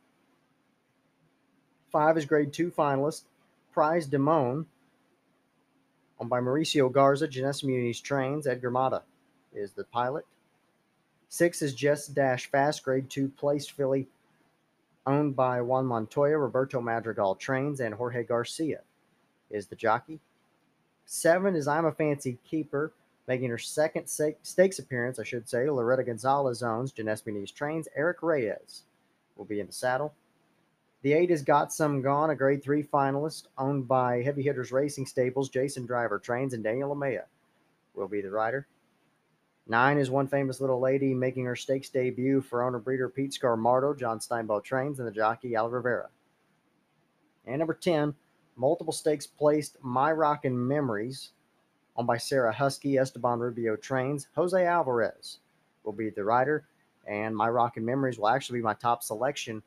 Five 1.91 2.19
is 2.19 2.27
grade 2.27 2.53
two 2.53 2.71
finalist 2.71 3.23
Prize 3.73 4.07
Demone, 4.07 4.67
owned 6.21 6.31
by 6.31 6.41
Mauricio 6.41 6.93
Garza. 6.93 7.27
Janessa 7.27 7.65
Muniz 7.65 8.03
trains. 8.03 8.47
Edgar 8.47 8.71
Mata 8.71 9.03
is 9.55 9.73
the 9.73 9.85
pilot. 9.85 10.27
Six 11.29 11.63
is 11.63 11.75
Just 11.75 12.15
Dash 12.15 12.51
Fast, 12.51 12.83
grade 12.83 13.09
two 13.09 13.29
placed 13.29 13.73
filly 13.73 14.09
owned 15.07 15.37
by 15.37 15.61
Juan 15.61 15.87
Montoya, 15.87 16.39
Roberto 16.39 16.81
Madrigal 16.81 17.35
trains, 17.35 17.81
and 17.81 17.95
Jorge 17.95 18.25
Garcia 18.25 18.81
is 19.51 19.67
the 19.67 19.77
jockey. 19.77 20.21
Seven 21.07 21.57
is 21.57 21.67
I'm 21.67 21.87
a 21.87 21.93
Fancy 21.93 22.39
Keeper, 22.49 22.93
making 23.27 23.51
her 23.51 23.59
second 23.59 24.09
stakes 24.09 24.79
appearance, 24.79 25.19
I 25.19 25.25
should 25.25 25.49
say. 25.49 25.69
Loretta 25.69 26.05
Gonzalez 26.05 26.63
owns, 26.63 26.93
Janessa 26.93 27.25
Muniz 27.25 27.53
trains, 27.53 27.89
Eric 27.97 28.23
Reyes 28.23 28.85
will 29.37 29.45
be 29.45 29.61
in 29.61 29.67
the 29.67 29.73
saddle. 29.73 30.15
The 31.03 31.15
eight 31.15 31.31
is 31.31 31.43
Got 31.43 31.73
Some 31.73 32.03
Gone, 32.03 32.31
a 32.31 32.37
grade 32.37 32.63
three 32.63 32.83
finalist 32.83 33.45
owned 33.57 33.89
by 33.89 34.23
Heavy 34.23 34.43
Hitters 34.43 34.71
Racing 34.71 35.07
Stables, 35.07 35.49
Jason 35.49 35.87
Driver 35.87 36.19
trains, 36.19 36.53
and 36.53 36.63
Daniel 36.63 36.95
Amaya 36.95 37.25
will 37.95 38.09
be 38.09 38.21
the 38.21 38.31
rider. 38.31 38.67
Nine 39.71 39.99
is 39.99 40.11
one 40.11 40.27
famous 40.27 40.61
little 40.61 40.81
lady 40.81 41.15
making 41.15 41.45
her 41.45 41.55
stakes 41.55 41.89
debut 41.89 42.41
for 42.41 42.65
owner 42.65 42.81
breeder 42.81 43.09
Pete 43.09 43.31
Scarmardo, 43.31 43.97
John 43.97 44.19
Steinball 44.19 44.65
trains, 44.65 44.99
and 44.99 45.07
the 45.07 45.13
jockey 45.13 45.55
Al 45.55 45.71
Rivera. 45.71 46.09
And 47.47 47.61
number 47.61 47.75
10, 47.75 48.13
multiple 48.57 48.93
stakes 48.93 49.29
placed 49.29 49.77
My 49.81 50.11
Rockin' 50.11 50.67
Memories, 50.67 51.31
owned 51.95 52.09
by 52.09 52.17
Sarah 52.17 52.53
Husky, 52.53 52.99
Esteban 52.99 53.39
Rubio 53.39 53.77
trains. 53.77 54.27
Jose 54.35 54.67
Alvarez 54.67 55.39
will 55.85 55.93
be 55.93 56.11
the 56.11 56.25
rider, 56.25 56.65
and 57.07 57.37
My 57.37 57.49
Rockin' 57.49 57.85
Memories 57.85 58.19
will 58.19 58.27
actually 58.27 58.59
be 58.59 58.65
my 58.65 58.75
top 58.75 59.05
selection 59.05 59.63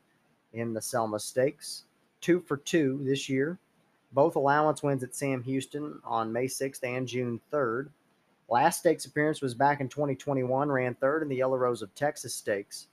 in 0.52 0.74
the 0.74 0.82
Selma 0.82 1.18
Stakes. 1.18 1.84
Two 2.20 2.40
for 2.40 2.58
two 2.58 3.00
this 3.04 3.30
year. 3.30 3.58
Both 4.12 4.36
allowance 4.36 4.82
wins 4.82 5.02
at 5.02 5.14
Sam 5.14 5.42
Houston 5.44 5.98
on 6.04 6.30
May 6.30 6.44
6th 6.44 6.84
and 6.84 7.08
June 7.08 7.40
3rd. 7.50 7.88
Last 8.48 8.80
stakes 8.80 9.06
appearance 9.06 9.40
was 9.40 9.54
back 9.54 9.80
in 9.80 9.88
2021, 9.88 10.70
ran 10.70 10.94
third 10.94 11.22
in 11.22 11.28
the 11.28 11.36
Yellow 11.36 11.56
Rose 11.56 11.82
of 11.82 11.94
Texas 11.94 12.34
Stakes. 12.34 12.88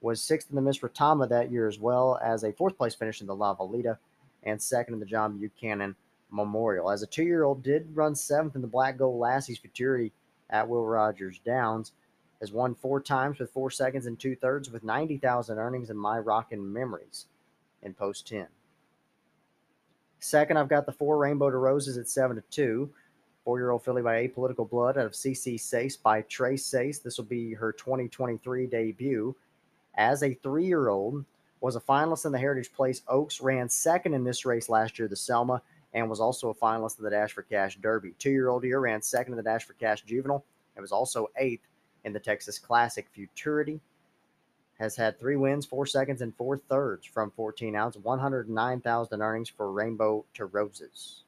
Was 0.00 0.20
sixth 0.20 0.50
in 0.50 0.56
the 0.56 0.62
Miss 0.62 0.80
Retama 0.80 1.28
that 1.28 1.50
year, 1.50 1.68
as 1.68 1.78
well 1.78 2.18
as 2.22 2.44
a 2.44 2.52
fourth 2.52 2.76
place 2.76 2.94
finish 2.94 3.20
in 3.20 3.26
the 3.26 3.34
La 3.34 3.54
Valita 3.54 3.96
and 4.42 4.60
second 4.60 4.94
in 4.94 5.00
the 5.00 5.06
John 5.06 5.38
Buchanan 5.38 5.94
Memorial. 6.30 6.90
As 6.90 7.02
a 7.02 7.06
two 7.06 7.22
year 7.22 7.44
old, 7.44 7.62
did 7.62 7.94
run 7.94 8.14
seventh 8.14 8.56
in 8.56 8.60
the 8.60 8.66
Black 8.66 8.98
Gold 8.98 9.18
Lassies 9.18 9.58
Futurity 9.58 10.12
at 10.50 10.68
Will 10.68 10.84
Rogers 10.84 11.40
Downs. 11.44 11.92
Has 12.40 12.52
won 12.52 12.74
four 12.74 13.00
times 13.00 13.38
with 13.38 13.52
four 13.52 13.70
seconds 13.70 14.04
and 14.04 14.18
two 14.18 14.36
thirds 14.36 14.70
with 14.70 14.84
90,000 14.84 15.56
earnings 15.58 15.88
in 15.88 15.96
my 15.96 16.18
rockin' 16.18 16.70
memories 16.70 17.26
in 17.82 17.94
post 17.94 18.26
10. 18.28 18.48
Second, 20.18 20.58
I've 20.58 20.68
got 20.68 20.84
the 20.84 20.92
four 20.92 21.16
Rainbow 21.16 21.50
to 21.50 21.56
Roses 21.56 21.96
at 21.96 22.08
7 22.08 22.36
to 22.36 22.42
2 22.50 22.90
four 23.44 23.58
year 23.58 23.70
old 23.70 23.84
filly 23.84 24.02
by 24.02 24.26
Apolitical 24.26 24.68
Blood 24.68 24.98
out 24.98 25.06
of 25.06 25.12
CC 25.12 25.56
Sace 25.56 26.00
by 26.00 26.22
Tres 26.22 26.64
Seis. 26.64 27.00
This 27.00 27.18
will 27.18 27.24
be 27.26 27.52
her 27.54 27.72
2023 27.72 28.66
debut. 28.66 29.36
As 29.96 30.22
a 30.22 30.34
three 30.34 30.66
year 30.66 30.88
old, 30.88 31.24
was 31.64 31.76
a 31.76 31.80
finalist 31.80 32.26
in 32.26 32.32
the 32.32 32.38
Heritage 32.38 32.74
Place 32.74 33.00
Oaks, 33.08 33.40
ran 33.40 33.70
second 33.70 34.12
in 34.12 34.22
this 34.22 34.44
race 34.44 34.68
last 34.68 34.98
year, 34.98 35.08
the 35.08 35.16
Selma, 35.16 35.62
and 35.94 36.10
was 36.10 36.20
also 36.20 36.50
a 36.50 36.54
finalist 36.54 36.98
in 36.98 37.04
the 37.04 37.10
Dash 37.10 37.32
for 37.32 37.40
Cash 37.40 37.78
Derby. 37.80 38.12
Two 38.18 38.30
year 38.30 38.50
old 38.50 38.64
year 38.64 38.80
ran 38.80 39.00
second 39.00 39.32
in 39.32 39.36
the 39.38 39.42
Dash 39.42 39.64
for 39.64 39.72
Cash 39.74 40.02
Juvenile 40.02 40.44
and 40.76 40.82
was 40.82 40.92
also 40.92 41.28
eighth 41.38 41.66
in 42.04 42.12
the 42.12 42.20
Texas 42.20 42.58
Classic 42.58 43.06
Futurity. 43.12 43.80
Has 44.78 44.94
had 44.94 45.18
three 45.18 45.36
wins, 45.36 45.64
four 45.64 45.86
seconds, 45.86 46.20
and 46.20 46.36
four 46.36 46.58
thirds 46.58 47.06
from 47.06 47.30
14 47.30 47.76
outs, 47.76 47.96
109,000 47.96 49.22
earnings 49.22 49.48
for 49.48 49.72
Rainbow 49.72 50.24
to 50.34 50.44
Roses. 50.46 51.23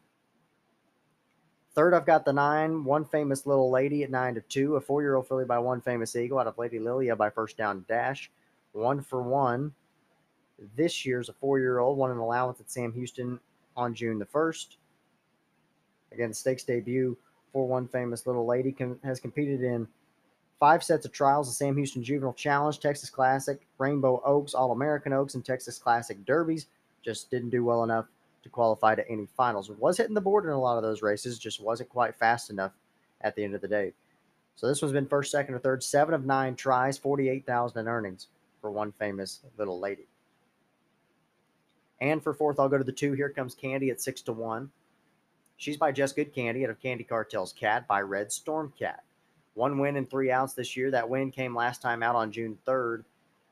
Third, 1.76 1.92
I've 1.92 2.06
got 2.06 2.24
the 2.24 2.32
nine, 2.32 2.84
one 2.84 3.04
famous 3.04 3.44
little 3.44 3.70
lady 3.70 4.02
at 4.02 4.10
nine 4.10 4.34
to 4.34 4.40
two, 4.40 4.76
a 4.76 4.80
four 4.80 5.02
year 5.02 5.14
old 5.14 5.28
filly 5.28 5.44
by 5.44 5.58
one 5.58 5.82
famous 5.82 6.16
eagle 6.16 6.38
out 6.38 6.46
of 6.46 6.56
Lady 6.56 6.78
Lilia 6.78 7.14
by 7.14 7.28
first 7.28 7.58
down 7.58 7.84
dash, 7.86 8.30
one 8.72 9.02
for 9.02 9.20
one. 9.20 9.74
This 10.74 11.04
year's 11.04 11.28
a 11.28 11.34
four 11.34 11.58
year 11.58 11.80
old, 11.80 11.98
won 11.98 12.10
an 12.10 12.16
allowance 12.16 12.60
at 12.60 12.70
Sam 12.70 12.94
Houston 12.94 13.38
on 13.76 13.94
June 13.94 14.18
the 14.18 14.24
1st. 14.24 14.76
Again, 16.12 16.30
the 16.30 16.34
stakes 16.34 16.64
debut 16.64 17.14
for 17.52 17.68
one 17.68 17.88
famous 17.88 18.26
little 18.26 18.46
lady 18.46 18.72
com- 18.72 18.98
has 19.04 19.20
competed 19.20 19.62
in 19.62 19.86
five 20.58 20.82
sets 20.82 21.04
of 21.04 21.12
trials 21.12 21.46
the 21.46 21.52
Sam 21.52 21.76
Houston 21.76 22.02
Juvenile 22.02 22.32
Challenge, 22.32 22.80
Texas 22.80 23.10
Classic, 23.10 23.60
Rainbow 23.76 24.22
Oaks, 24.24 24.54
All 24.54 24.72
American 24.72 25.12
Oaks, 25.12 25.34
and 25.34 25.44
Texas 25.44 25.78
Classic 25.78 26.24
Derbies. 26.24 26.68
Just 27.04 27.30
didn't 27.30 27.50
do 27.50 27.66
well 27.66 27.84
enough 27.84 28.06
to 28.46 28.52
qualify 28.52 28.94
to 28.94 29.08
any 29.08 29.26
finals. 29.36 29.70
Was 29.70 29.98
hitting 29.98 30.14
the 30.14 30.20
board 30.20 30.44
in 30.44 30.50
a 30.50 30.58
lot 30.58 30.76
of 30.76 30.82
those 30.82 31.02
races, 31.02 31.38
just 31.38 31.60
wasn't 31.60 31.90
quite 31.90 32.16
fast 32.16 32.50
enough 32.50 32.72
at 33.20 33.34
the 33.36 33.44
end 33.44 33.54
of 33.54 33.60
the 33.60 33.68
day. 33.68 33.92
So 34.56 34.66
this 34.66 34.80
one's 34.80 34.94
been 34.94 35.06
first, 35.06 35.30
second, 35.30 35.54
or 35.54 35.58
third, 35.58 35.82
seven 35.82 36.14
of 36.14 36.24
nine 36.24 36.56
tries, 36.56 36.96
48,000 36.96 37.78
in 37.78 37.88
earnings 37.88 38.28
for 38.60 38.70
one 38.70 38.92
famous 38.92 39.40
little 39.58 39.78
lady. 39.78 40.06
And 42.00 42.22
for 42.22 42.32
fourth, 42.32 42.58
I'll 42.58 42.68
go 42.68 42.78
to 42.78 42.84
the 42.84 42.92
two. 42.92 43.12
Here 43.12 43.28
comes 43.28 43.54
Candy 43.54 43.90
at 43.90 44.00
six 44.00 44.22
to 44.22 44.32
one. 44.32 44.70
She's 45.58 45.76
by 45.76 45.92
Just 45.92 46.16
Good 46.16 46.34
Candy 46.34 46.64
out 46.64 46.70
of 46.70 46.80
Candy 46.80 47.04
Cartel's 47.04 47.52
Cat 47.52 47.86
by 47.86 48.00
Red 48.00 48.32
Storm 48.32 48.72
Cat. 48.78 49.02
One 49.54 49.78
win 49.78 49.96
and 49.96 50.08
three 50.08 50.30
outs 50.30 50.52
this 50.52 50.76
year. 50.76 50.90
That 50.90 51.08
win 51.08 51.30
came 51.30 51.54
last 51.54 51.80
time 51.80 52.02
out 52.02 52.14
on 52.14 52.32
June 52.32 52.58
3rd 52.66 53.04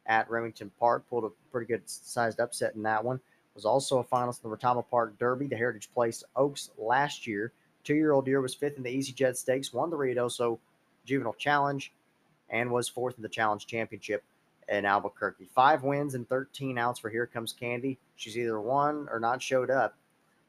at 0.06 0.28
Remington 0.28 0.70
Park. 0.78 1.08
Pulled 1.08 1.24
a 1.24 1.30
pretty 1.50 1.66
good 1.66 1.82
sized 1.86 2.40
upset 2.40 2.74
in 2.74 2.82
that 2.82 3.02
one 3.02 3.20
was 3.54 3.64
also 3.64 3.98
a 3.98 4.04
finalist 4.04 4.44
in 4.44 4.50
the 4.50 4.56
Retama 4.56 4.84
Park 4.88 5.18
Derby, 5.18 5.46
the 5.46 5.56
Heritage 5.56 5.90
Place 5.92 6.24
Oaks 6.36 6.70
last 6.76 7.26
year. 7.26 7.52
Two 7.84 7.94
year 7.94 8.12
old 8.12 8.24
deer 8.24 8.40
was 8.40 8.54
fifth 8.54 8.76
in 8.76 8.82
the 8.82 8.90
Easy 8.90 9.12
Jet 9.12 9.36
Stakes, 9.36 9.72
won 9.72 9.90
the 9.90 9.96
Ruidoso 9.96 10.58
Juvenile 11.04 11.34
Challenge, 11.34 11.92
and 12.50 12.70
was 12.70 12.88
fourth 12.88 13.16
in 13.16 13.22
the 13.22 13.28
Challenge 13.28 13.66
Championship 13.66 14.24
in 14.68 14.84
Albuquerque. 14.84 15.48
Five 15.54 15.82
wins 15.82 16.14
and 16.14 16.28
13 16.28 16.78
outs 16.78 16.98
for 16.98 17.10
Here 17.10 17.26
Comes 17.26 17.52
Candy. 17.52 17.98
She's 18.16 18.36
either 18.38 18.60
won 18.60 19.08
or 19.10 19.20
not 19.20 19.42
showed 19.42 19.70
up. 19.70 19.96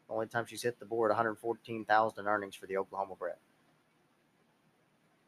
The 0.07 0.13
only 0.13 0.27
time 0.27 0.45
she's 0.45 0.63
hit 0.63 0.79
the 0.79 0.85
board, 0.85 1.09
114,000 1.09 2.27
earnings 2.27 2.55
for 2.55 2.67
the 2.67 2.77
Oklahoma 2.77 3.15
bred. 3.15 3.35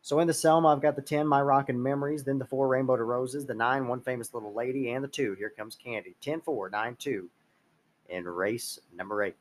So 0.02 0.20
in 0.20 0.28
the 0.28 0.34
Selma, 0.34 0.70
I've 0.70 0.82
got 0.82 0.96
the 0.96 1.02
10, 1.02 1.28
My 1.28 1.42
Rockin' 1.42 1.82
Memories, 1.82 2.24
then 2.24 2.40
the 2.40 2.46
4, 2.46 2.68
Rainbow 2.68 2.96
to 2.96 3.04
Roses, 3.04 3.46
the 3.46 3.54
9, 3.54 3.88
One 3.88 4.00
Famous 4.00 4.34
Little 4.34 4.54
Lady, 4.54 4.92
and 4.92 5.04
the 5.04 5.10
2, 5.10 5.34
Here 5.34 5.50
Comes 5.50 5.76
Candy. 5.76 6.16
10 6.22 6.42
4, 6.42 6.70
9 6.70 6.96
2 6.98 7.30
in 8.10 8.26
race 8.26 8.80
number 8.96 9.24
eight. 9.24 9.36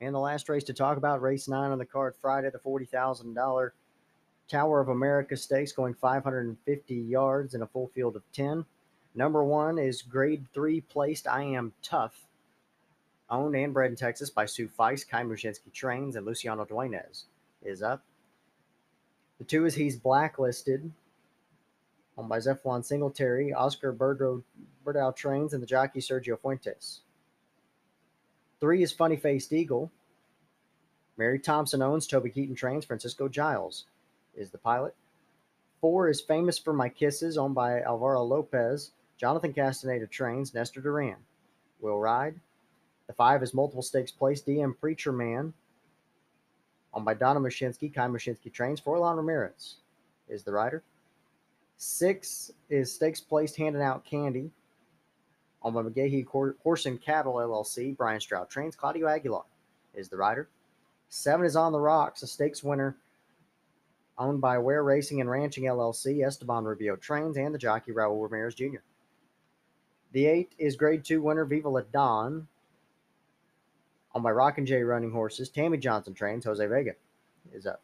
And 0.00 0.14
the 0.14 0.20
last 0.20 0.48
race 0.48 0.64
to 0.64 0.72
talk 0.72 0.96
about, 0.96 1.22
race 1.22 1.48
nine 1.48 1.70
on 1.70 1.78
the 1.78 1.84
card 1.84 2.14
Friday, 2.20 2.50
the 2.50 2.58
$40,000 2.58 3.70
Tower 4.48 4.80
of 4.80 4.88
America 4.88 5.36
Stakes 5.36 5.72
going 5.72 5.94
550 5.94 6.94
yards 6.94 7.54
in 7.54 7.62
a 7.62 7.66
full 7.66 7.88
field 7.88 8.16
of 8.16 8.22
10. 8.32 8.64
Number 9.14 9.44
one 9.44 9.78
is 9.78 10.02
grade 10.02 10.46
three 10.54 10.80
placed 10.80 11.26
I 11.26 11.42
Am 11.42 11.72
Tough, 11.82 12.26
owned 13.28 13.56
and 13.56 13.74
bred 13.74 13.90
in 13.90 13.96
Texas 13.96 14.30
by 14.30 14.46
Sue 14.46 14.68
Feist, 14.68 15.08
Kai 15.08 15.24
Trains, 15.72 16.16
and 16.16 16.24
Luciano 16.24 16.64
Duenas 16.64 17.24
is 17.62 17.82
up. 17.82 18.04
The 19.38 19.44
two 19.44 19.66
is 19.66 19.74
He's 19.74 19.96
Blacklisted, 19.96 20.90
owned 22.18 22.28
by 22.28 22.38
Zephylon 22.38 22.84
Singletary, 22.84 23.52
Oscar 23.52 23.92
Bergo, 23.92 24.42
Berdow 24.84 25.14
Trains, 25.14 25.54
and 25.54 25.62
the 25.62 25.66
jockey 25.66 26.00
Sergio 26.00 26.38
Fuentes. 26.38 27.00
Three 28.60 28.82
is 28.82 28.92
Funny 28.92 29.16
Faced 29.16 29.52
Eagle. 29.52 29.90
Mary 31.16 31.38
Thompson 31.38 31.80
owns 31.80 32.06
Toby 32.06 32.30
Keaton 32.30 32.56
Trains. 32.56 32.84
Francisco 32.84 33.28
Giles 33.28 33.84
is 34.36 34.50
the 34.50 34.58
pilot. 34.58 34.94
Four 35.80 36.08
is 36.08 36.20
Famous 36.20 36.58
for 36.58 36.72
My 36.72 36.88
Kisses, 36.88 37.38
owned 37.38 37.54
by 37.54 37.80
Alvaro 37.82 38.22
Lopez. 38.24 38.90
Jonathan 39.16 39.52
Castaneda 39.52 40.06
trains. 40.08 40.54
Nestor 40.54 40.80
Duran 40.80 41.16
will 41.80 42.00
ride. 42.00 42.34
The 43.06 43.12
five 43.12 43.42
is 43.42 43.54
Multiple 43.54 43.82
Stakes 43.82 44.12
Place, 44.12 44.42
DM 44.42 44.78
Preacher 44.78 45.12
Man, 45.12 45.52
owned 46.92 47.04
by 47.04 47.14
Donna 47.14 47.40
Mushinski. 47.40 47.94
Kai 47.94 48.08
Mushinski 48.08 48.52
trains. 48.52 48.80
Forlan 48.80 49.16
Ramirez 49.16 49.76
is 50.28 50.42
the 50.42 50.52
rider. 50.52 50.82
Six 51.78 52.50
is 52.68 52.92
Stakes 52.92 53.20
Placed 53.20 53.56
Handing 53.56 53.82
Out 53.82 54.04
Candy, 54.04 54.50
by 55.62 55.70
McGahee 55.70 56.26
Horse 56.26 56.86
and 56.86 57.00
Cattle 57.00 57.34
LLC. 57.34 57.96
Brian 57.96 58.20
Stroud 58.20 58.50
trains. 58.50 58.74
Claudio 58.74 59.06
Aguilar 59.06 59.44
is 59.94 60.08
the 60.08 60.16
rider. 60.16 60.48
Seven 61.08 61.46
is 61.46 61.56
On 61.56 61.72
the 61.72 61.80
Rocks, 61.80 62.22
a 62.22 62.26
stakes 62.26 62.62
winner 62.62 62.96
owned 64.18 64.40
by 64.40 64.58
Ware 64.58 64.82
Racing 64.82 65.20
and 65.20 65.30
Ranching 65.30 65.64
LLC, 65.64 66.26
Esteban 66.26 66.64
Rubio 66.64 66.96
Trains, 66.96 67.36
and 67.36 67.54
the 67.54 67.58
jockey 67.58 67.92
Raul 67.92 68.22
Ramirez 68.22 68.54
Jr. 68.54 68.78
The 70.12 70.26
eight 70.26 70.52
is 70.58 70.76
Grade 70.76 71.04
Two 71.04 71.22
winner 71.22 71.44
Viva 71.44 71.68
La 71.68 71.82
Don, 71.92 72.48
owned 74.14 74.24
by 74.24 74.32
Rock 74.32 74.58
and 74.58 74.66
J 74.66 74.82
Running 74.82 75.12
Horses. 75.12 75.48
Tammy 75.48 75.78
Johnson 75.78 76.14
Trains, 76.14 76.44
Jose 76.44 76.66
Vega 76.66 76.92
is 77.52 77.66
up. 77.66 77.82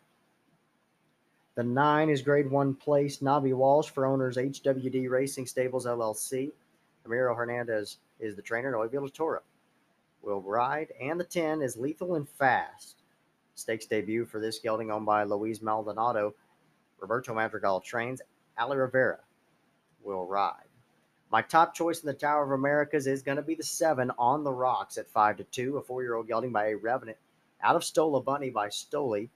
The 1.56 1.62
nine 1.62 2.10
is 2.10 2.20
Grade 2.20 2.50
One 2.50 2.74
place 2.74 3.22
Nobby 3.22 3.52
Walsh 3.52 3.88
for 3.90 4.06
owners 4.06 4.36
HWD 4.36 5.08
Racing 5.08 5.46
Stables 5.46 5.86
LLC. 5.86 6.50
Ramiro 7.04 7.32
Hernandez 7.32 7.98
is 8.18 8.34
the 8.34 8.42
trainer. 8.42 8.72
Noe 8.72 9.08
Toro 9.08 9.40
will 10.20 10.40
ride, 10.42 10.88
and 11.00 11.20
the 11.20 11.24
ten 11.24 11.62
is 11.62 11.76
Lethal 11.76 12.16
and 12.16 12.28
Fast 12.28 13.02
Stakes 13.54 13.86
debut 13.86 14.24
for 14.24 14.40
this 14.40 14.58
gelding 14.58 14.90
owned 14.90 15.06
by 15.06 15.22
Luis 15.22 15.62
Maldonado. 15.62 16.34
Roberto 16.98 17.32
Madrigal 17.34 17.80
trains. 17.80 18.20
Ali 18.58 18.76
Rivera 18.76 19.20
will 20.02 20.26
ride. 20.26 20.66
My 21.30 21.40
top 21.40 21.72
choice 21.72 22.00
in 22.00 22.08
the 22.08 22.14
Tower 22.14 22.44
of 22.44 22.50
Americas 22.50 23.06
is 23.06 23.22
going 23.22 23.36
to 23.36 23.42
be 23.42 23.54
the 23.54 23.62
seven 23.62 24.10
on 24.18 24.42
the 24.42 24.52
rocks 24.52 24.98
at 24.98 25.08
five 25.08 25.36
to 25.36 25.44
two, 25.44 25.76
a 25.76 25.82
four-year-old 25.82 26.26
gelding 26.26 26.50
by 26.50 26.70
a 26.70 26.76
Revenant 26.76 27.18
out 27.62 27.76
of 27.76 27.84
Stola 27.84 28.20
Bunny 28.20 28.50
by 28.50 28.68
Stoli. 28.68 29.28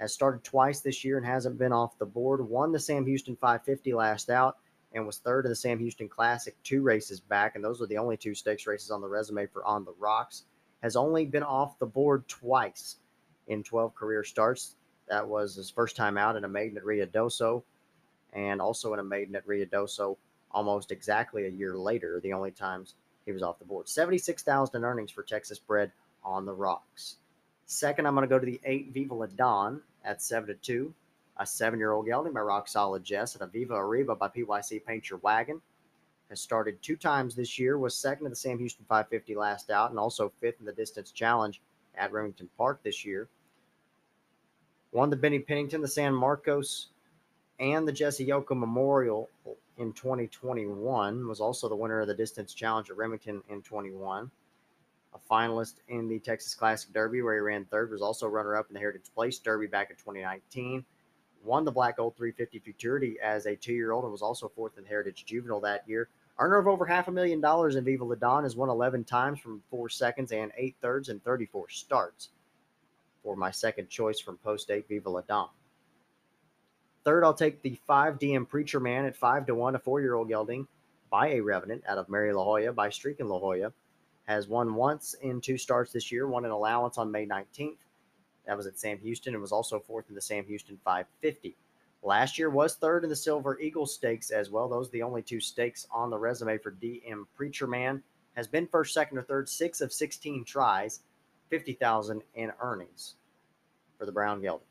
Has 0.00 0.14
started 0.14 0.42
twice 0.42 0.80
this 0.80 1.04
year 1.04 1.18
and 1.18 1.26
hasn't 1.26 1.58
been 1.58 1.72
off 1.72 1.98
the 1.98 2.06
board. 2.06 2.40
Won 2.40 2.72
the 2.72 2.80
Sam 2.80 3.06
Houston 3.06 3.36
550 3.36 3.92
last 3.92 4.30
out 4.30 4.56
and 4.92 5.06
was 5.06 5.18
third 5.18 5.44
in 5.44 5.50
the 5.50 5.56
Sam 5.56 5.78
Houston 5.78 6.08
Classic 6.08 6.56
two 6.64 6.82
races 6.82 7.20
back, 7.20 7.54
and 7.54 7.64
those 7.64 7.80
are 7.80 7.86
the 7.86 7.98
only 7.98 8.16
two 8.16 8.34
stakes 8.34 8.66
races 8.66 8.90
on 8.90 9.00
the 9.00 9.08
resume 9.08 9.46
for 9.46 9.64
On 9.64 9.84
the 9.84 9.94
Rocks. 9.98 10.44
Has 10.82 10.96
only 10.96 11.26
been 11.26 11.42
off 11.42 11.78
the 11.78 11.86
board 11.86 12.26
twice 12.26 12.96
in 13.46 13.62
12 13.62 13.94
career 13.94 14.24
starts. 14.24 14.74
That 15.08 15.28
was 15.28 15.54
his 15.54 15.70
first 15.70 15.96
time 15.96 16.16
out 16.16 16.36
in 16.36 16.44
a 16.44 16.48
maiden 16.48 16.78
at 16.78 16.84
Ruidoso 16.84 17.62
and 18.32 18.60
also 18.60 18.94
in 18.94 19.00
a 19.00 19.04
maiden 19.04 19.36
at 19.36 19.46
Ruidoso 19.46 20.16
almost 20.50 20.92
exactly 20.92 21.46
a 21.46 21.50
year 21.50 21.76
later, 21.76 22.20
the 22.20 22.32
only 22.32 22.50
times 22.50 22.94
he 23.24 23.32
was 23.32 23.42
off 23.42 23.58
the 23.58 23.64
board. 23.64 23.88
76,000 23.88 24.76
in 24.76 24.84
earnings 24.84 25.10
for 25.10 25.22
Texas 25.22 25.58
bred 25.58 25.92
on 26.24 26.46
the 26.46 26.52
rocks. 26.52 27.16
Second, 27.66 28.06
I'm 28.06 28.14
going 28.14 28.28
to 28.28 28.34
go 28.34 28.38
to 28.38 28.46
the 28.46 28.60
8 28.64 28.92
Viva 28.92 29.14
La 29.14 29.26
Don 29.26 29.80
at 30.04 30.22
7 30.22 30.48
to 30.48 30.54
2. 30.54 30.94
A 31.40 31.46
seven 31.46 31.78
year 31.78 31.92
old 31.92 32.04
gelding 32.04 32.34
by 32.34 32.40
Rock 32.40 32.68
Solid 32.68 33.02
Jess 33.02 33.34
and 33.34 33.42
a 33.42 33.46
Viva 33.46 33.74
Arriba 33.74 34.14
by 34.14 34.28
PYC 34.28 34.84
Paint 34.84 35.08
Your 35.08 35.20
Wagon. 35.20 35.62
Has 36.28 36.38
started 36.38 36.82
two 36.82 36.96
times 36.96 37.34
this 37.34 37.58
year, 37.58 37.78
was 37.78 37.96
second 37.96 38.26
in 38.26 38.30
the 38.30 38.36
Sam 38.36 38.58
Houston 38.58 38.84
550 38.86 39.34
last 39.36 39.70
out, 39.70 39.88
and 39.88 39.98
also 39.98 40.30
fifth 40.38 40.60
in 40.60 40.66
the 40.66 40.72
distance 40.72 41.10
challenge 41.10 41.62
at 41.94 42.12
Remington 42.12 42.48
Park 42.58 42.82
this 42.82 43.06
year. 43.06 43.26
Won 44.92 45.08
the 45.08 45.16
Benny 45.16 45.38
Pennington, 45.38 45.80
the 45.80 45.88
San 45.88 46.12
Marcos, 46.12 46.88
and 47.58 47.88
the 47.88 47.92
Jesse 47.92 48.24
Yoka 48.24 48.54
Memorial 48.54 49.30
in 49.78 49.92
2021. 49.94 51.26
Was 51.26 51.40
also 51.40 51.70
the 51.70 51.74
winner 51.74 52.00
of 52.00 52.06
the 52.06 52.14
Distance 52.14 52.52
Challenge 52.52 52.90
at 52.90 52.96
Remington 52.98 53.42
in 53.48 53.62
21. 53.62 54.30
A 55.14 55.18
finalist 55.18 55.76
in 55.88 56.08
the 56.08 56.18
Texas 56.18 56.54
Classic 56.54 56.92
Derby, 56.92 57.22
where 57.22 57.34
he 57.34 57.40
ran 57.40 57.64
third. 57.64 57.90
Was 57.90 58.02
also 58.02 58.26
runner-up 58.26 58.68
in 58.68 58.74
the 58.74 58.80
Heritage 58.80 59.10
Place 59.14 59.38
Derby 59.38 59.66
back 59.66 59.90
in 59.90 59.96
2019. 59.96 60.84
Won 61.42 61.64
the 61.64 61.72
Black 61.72 61.96
Gold 61.96 62.16
350 62.16 62.58
Futurity 62.58 63.16
as 63.22 63.46
a 63.46 63.56
two-year-old 63.56 64.04
and 64.04 64.12
was 64.12 64.22
also 64.22 64.48
fourth 64.54 64.78
in 64.78 64.84
Heritage 64.84 65.24
Juvenile 65.24 65.60
that 65.60 65.88
year. 65.88 66.08
Earner 66.38 66.58
of 66.58 66.68
over 66.68 66.86
half 66.86 67.08
a 67.08 67.12
million 67.12 67.40
dollars 67.40 67.76
in 67.76 67.84
Viva 67.84 68.04
La 68.04 68.14
Don 68.14 68.44
has 68.44 68.56
won 68.56 68.68
11 68.68 69.04
times 69.04 69.40
from 69.40 69.62
four 69.70 69.88
seconds 69.88 70.32
and 70.32 70.52
eight 70.56 70.76
thirds 70.80 71.08
in 71.08 71.20
34 71.20 71.68
starts 71.68 72.30
for 73.22 73.36
my 73.36 73.50
second 73.50 73.88
choice 73.88 74.20
from 74.20 74.38
Post 74.38 74.70
8 74.70 74.88
Viva 74.88 75.10
La 75.10 75.20
Don. 75.22 75.48
Third, 77.04 77.24
I'll 77.24 77.34
take 77.34 77.62
the 77.62 77.78
5 77.86 78.18
DM 78.18 78.48
Preacher 78.48 78.80
Man 78.80 79.04
at 79.04 79.16
5 79.16 79.46
to 79.46 79.54
1, 79.54 79.74
a 79.74 79.78
four 79.78 80.00
year 80.00 80.14
old 80.14 80.28
gelding 80.28 80.66
by 81.10 81.28
a 81.28 81.40
Revenant 81.40 81.82
out 81.86 81.98
of 81.98 82.08
Mary 82.08 82.32
La 82.32 82.44
Jolla 82.44 82.72
by 82.72 82.88
Streakin' 82.88 83.28
La 83.28 83.38
Jolla. 83.38 83.72
Has 84.30 84.46
won 84.46 84.76
once 84.76 85.14
in 85.22 85.40
two 85.40 85.58
starts 85.58 85.90
this 85.90 86.12
year, 86.12 86.28
won 86.28 86.44
an 86.44 86.52
allowance 86.52 86.98
on 86.98 87.10
May 87.10 87.26
19th. 87.26 87.78
That 88.46 88.56
was 88.56 88.64
at 88.64 88.78
Sam 88.78 88.96
Houston 89.00 89.34
and 89.34 89.42
was 89.42 89.50
also 89.50 89.80
fourth 89.80 90.08
in 90.08 90.14
the 90.14 90.20
Sam 90.20 90.44
Houston 90.44 90.78
550. 90.84 91.56
Last 92.04 92.38
year 92.38 92.48
was 92.48 92.76
third 92.76 93.02
in 93.02 93.10
the 93.10 93.16
Silver 93.16 93.58
Eagle 93.58 93.86
Stakes 93.86 94.30
as 94.30 94.48
well. 94.48 94.68
Those 94.68 94.86
are 94.86 94.92
the 94.92 95.02
only 95.02 95.20
two 95.20 95.40
stakes 95.40 95.84
on 95.90 96.10
the 96.10 96.16
resume 96.16 96.58
for 96.58 96.70
DM 96.70 97.24
Preacher 97.34 97.66
Man. 97.66 98.04
Has 98.36 98.46
been 98.46 98.68
first, 98.68 98.94
second, 98.94 99.18
or 99.18 99.22
third, 99.22 99.48
six 99.48 99.80
of 99.80 99.92
16 99.92 100.44
tries 100.44 101.00
50,000 101.48 102.22
in 102.36 102.52
earnings 102.60 103.16
for 103.98 104.06
the 104.06 104.12
Brown 104.12 104.40
Gelding. 104.40 104.64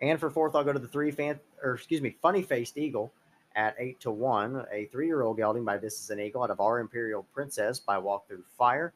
And 0.00 0.18
for 0.18 0.28
fourth, 0.28 0.56
I'll 0.56 0.64
go 0.64 0.72
to 0.72 0.80
the 0.80 0.88
three 0.88 1.12
fan 1.12 1.38
or 1.62 1.74
excuse 1.74 2.00
me, 2.00 2.16
funny 2.20 2.42
faced 2.42 2.76
eagle 2.76 3.12
at 3.56 3.74
eight 3.78 4.00
to 4.00 4.10
one. 4.10 4.64
A 4.72 4.86
three-year-old 4.86 5.36
gelding 5.36 5.64
by 5.64 5.78
This 5.78 6.00
Is 6.00 6.10
an 6.10 6.20
Eagle 6.20 6.42
out 6.42 6.50
of 6.50 6.60
Our 6.60 6.80
Imperial 6.80 7.24
Princess 7.34 7.78
by 7.78 7.98
Walk 7.98 8.26
Through 8.28 8.44
Fire. 8.58 8.92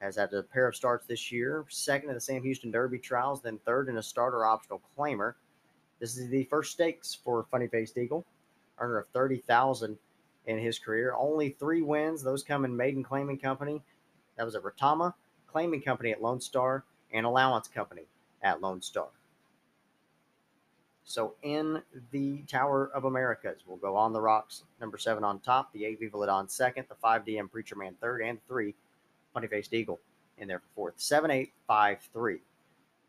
Has 0.00 0.16
had 0.16 0.32
a 0.32 0.42
pair 0.42 0.66
of 0.66 0.74
starts 0.74 1.06
this 1.06 1.30
year, 1.30 1.64
second 1.68 2.08
in 2.08 2.14
the 2.14 2.20
Sam 2.20 2.42
Houston 2.42 2.70
Derby 2.70 2.98
trials, 2.98 3.42
then 3.42 3.58
third 3.66 3.88
in 3.88 3.98
a 3.98 4.02
starter 4.02 4.46
optional 4.46 4.80
claimer. 4.96 5.34
This 5.98 6.16
is 6.16 6.28
the 6.30 6.44
first 6.44 6.72
stakes 6.72 7.14
for 7.14 7.46
Funny 7.50 7.66
Faced 7.66 7.98
Eagle, 7.98 8.24
earner 8.78 8.98
of 8.98 9.08
30,000 9.08 9.98
in 10.46 10.58
his 10.58 10.78
career. 10.78 11.14
Only 11.14 11.50
three 11.50 11.82
wins. 11.82 12.22
Those 12.22 12.42
come 12.42 12.64
in 12.64 12.74
Maiden 12.74 13.02
Claiming 13.02 13.38
Company 13.38 13.82
that 14.36 14.44
was 14.44 14.54
at 14.54 14.62
Retama, 14.62 15.12
Claiming 15.46 15.82
Company 15.82 16.12
at 16.12 16.22
Lone 16.22 16.40
Star, 16.40 16.84
and 17.12 17.26
Allowance 17.26 17.68
Company 17.68 18.02
at 18.42 18.62
Lone 18.62 18.80
Star. 18.80 19.08
So 21.04 21.34
in 21.42 21.82
the 22.12 22.42
Tower 22.42 22.90
of 22.94 23.04
Americas, 23.04 23.62
we'll 23.66 23.78
go 23.78 23.96
on 23.96 24.12
the 24.12 24.20
rocks, 24.20 24.64
number 24.80 24.98
seven 24.98 25.24
on 25.24 25.40
top, 25.40 25.72
the 25.72 25.84
eight 25.84 25.98
Viva 25.98 26.26
Don 26.26 26.48
second, 26.48 26.86
the 26.88 26.94
five 26.94 27.24
DM 27.24 27.50
Preacher 27.50 27.76
Man 27.76 27.96
third, 28.00 28.22
and 28.22 28.38
three 28.46 28.74
Funny 29.34 29.46
Faced 29.46 29.72
Eagle 29.72 30.00
in 30.38 30.48
there 30.48 30.60
for 30.60 30.68
fourth. 30.74 30.94
Seven, 30.96 31.30
eight, 31.30 31.52
five, 31.66 31.98
three 32.12 32.40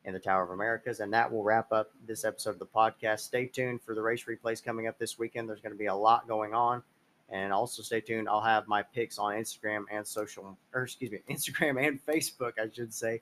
in 0.06 0.14
the 0.14 0.20
Tower 0.20 0.44
of 0.44 0.52
Americas. 0.52 1.00
And 1.00 1.14
that 1.14 1.32
will 1.32 1.44
wrap 1.44 1.72
up 1.72 1.92
this 2.08 2.26
episode 2.26 2.52
of 2.52 2.60
the 2.60 2.66
podcast. 2.66 3.20
Stay 3.20 3.46
tuned 3.46 3.82
for 3.82 3.96
the 3.96 4.02
race 4.02 4.26
replays 4.26 4.64
coming 4.64 4.88
up 4.88 4.98
this 4.98 5.20
weekend. 5.20 5.48
There's 5.48 5.62
going 5.62 5.74
to 5.74 5.78
be 5.78 5.86
a 5.88 5.96
lot 5.96 6.28
going 6.28 6.54
on. 6.54 6.84
And 7.30 7.54
also 7.54 7.82
stay 7.82 8.02
tuned. 8.02 8.28
I'll 8.28 8.42
have 8.42 8.68
my 8.68 8.82
picks 8.82 9.18
on 9.18 9.34
Instagram 9.34 9.86
and 9.90 10.06
social, 10.06 10.58
or 10.74 10.84
excuse 10.84 11.12
me, 11.12 11.20
Instagram 11.30 11.88
and 11.88 12.06
Facebook, 12.06 12.54
I 12.60 12.70
should 12.74 12.94
say, 12.94 13.22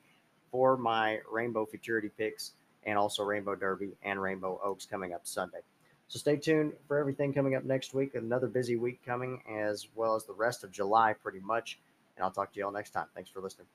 for 0.52 0.78
my 0.78 1.20
Rainbow 1.32 1.66
Futurity 1.66 2.10
picks 2.18 2.54
and 2.84 2.98
also 2.98 3.24
Rainbow 3.24 3.56
Derby 3.56 3.92
and 4.04 4.22
Rainbow 4.22 4.60
Oaks 4.64 4.86
coming 4.86 5.14
up 5.14 5.22
Sunday. 5.26 5.60
So 6.08 6.18
stay 6.18 6.38
tuned 6.38 6.74
for 6.88 6.98
everything 6.98 7.34
coming 7.34 7.56
up 7.56 7.64
next 7.64 7.94
week. 7.94 8.16
Another 8.16 8.48
busy 8.48 8.76
week 8.76 9.00
coming, 9.06 9.44
as 9.48 9.88
well 9.96 10.16
as 10.16 10.26
the 10.26 10.34
rest 10.34 10.64
of 10.64 10.72
July, 10.72 11.14
pretty 11.14 11.40
much. 11.40 11.80
And 12.16 12.24
I'll 12.24 12.32
talk 12.32 12.52
to 12.54 12.60
you 12.60 12.66
all 12.66 12.72
next 12.72 12.92
time. 12.92 13.06
Thanks 13.14 13.30
for 13.30 13.42
listening. 13.42 13.68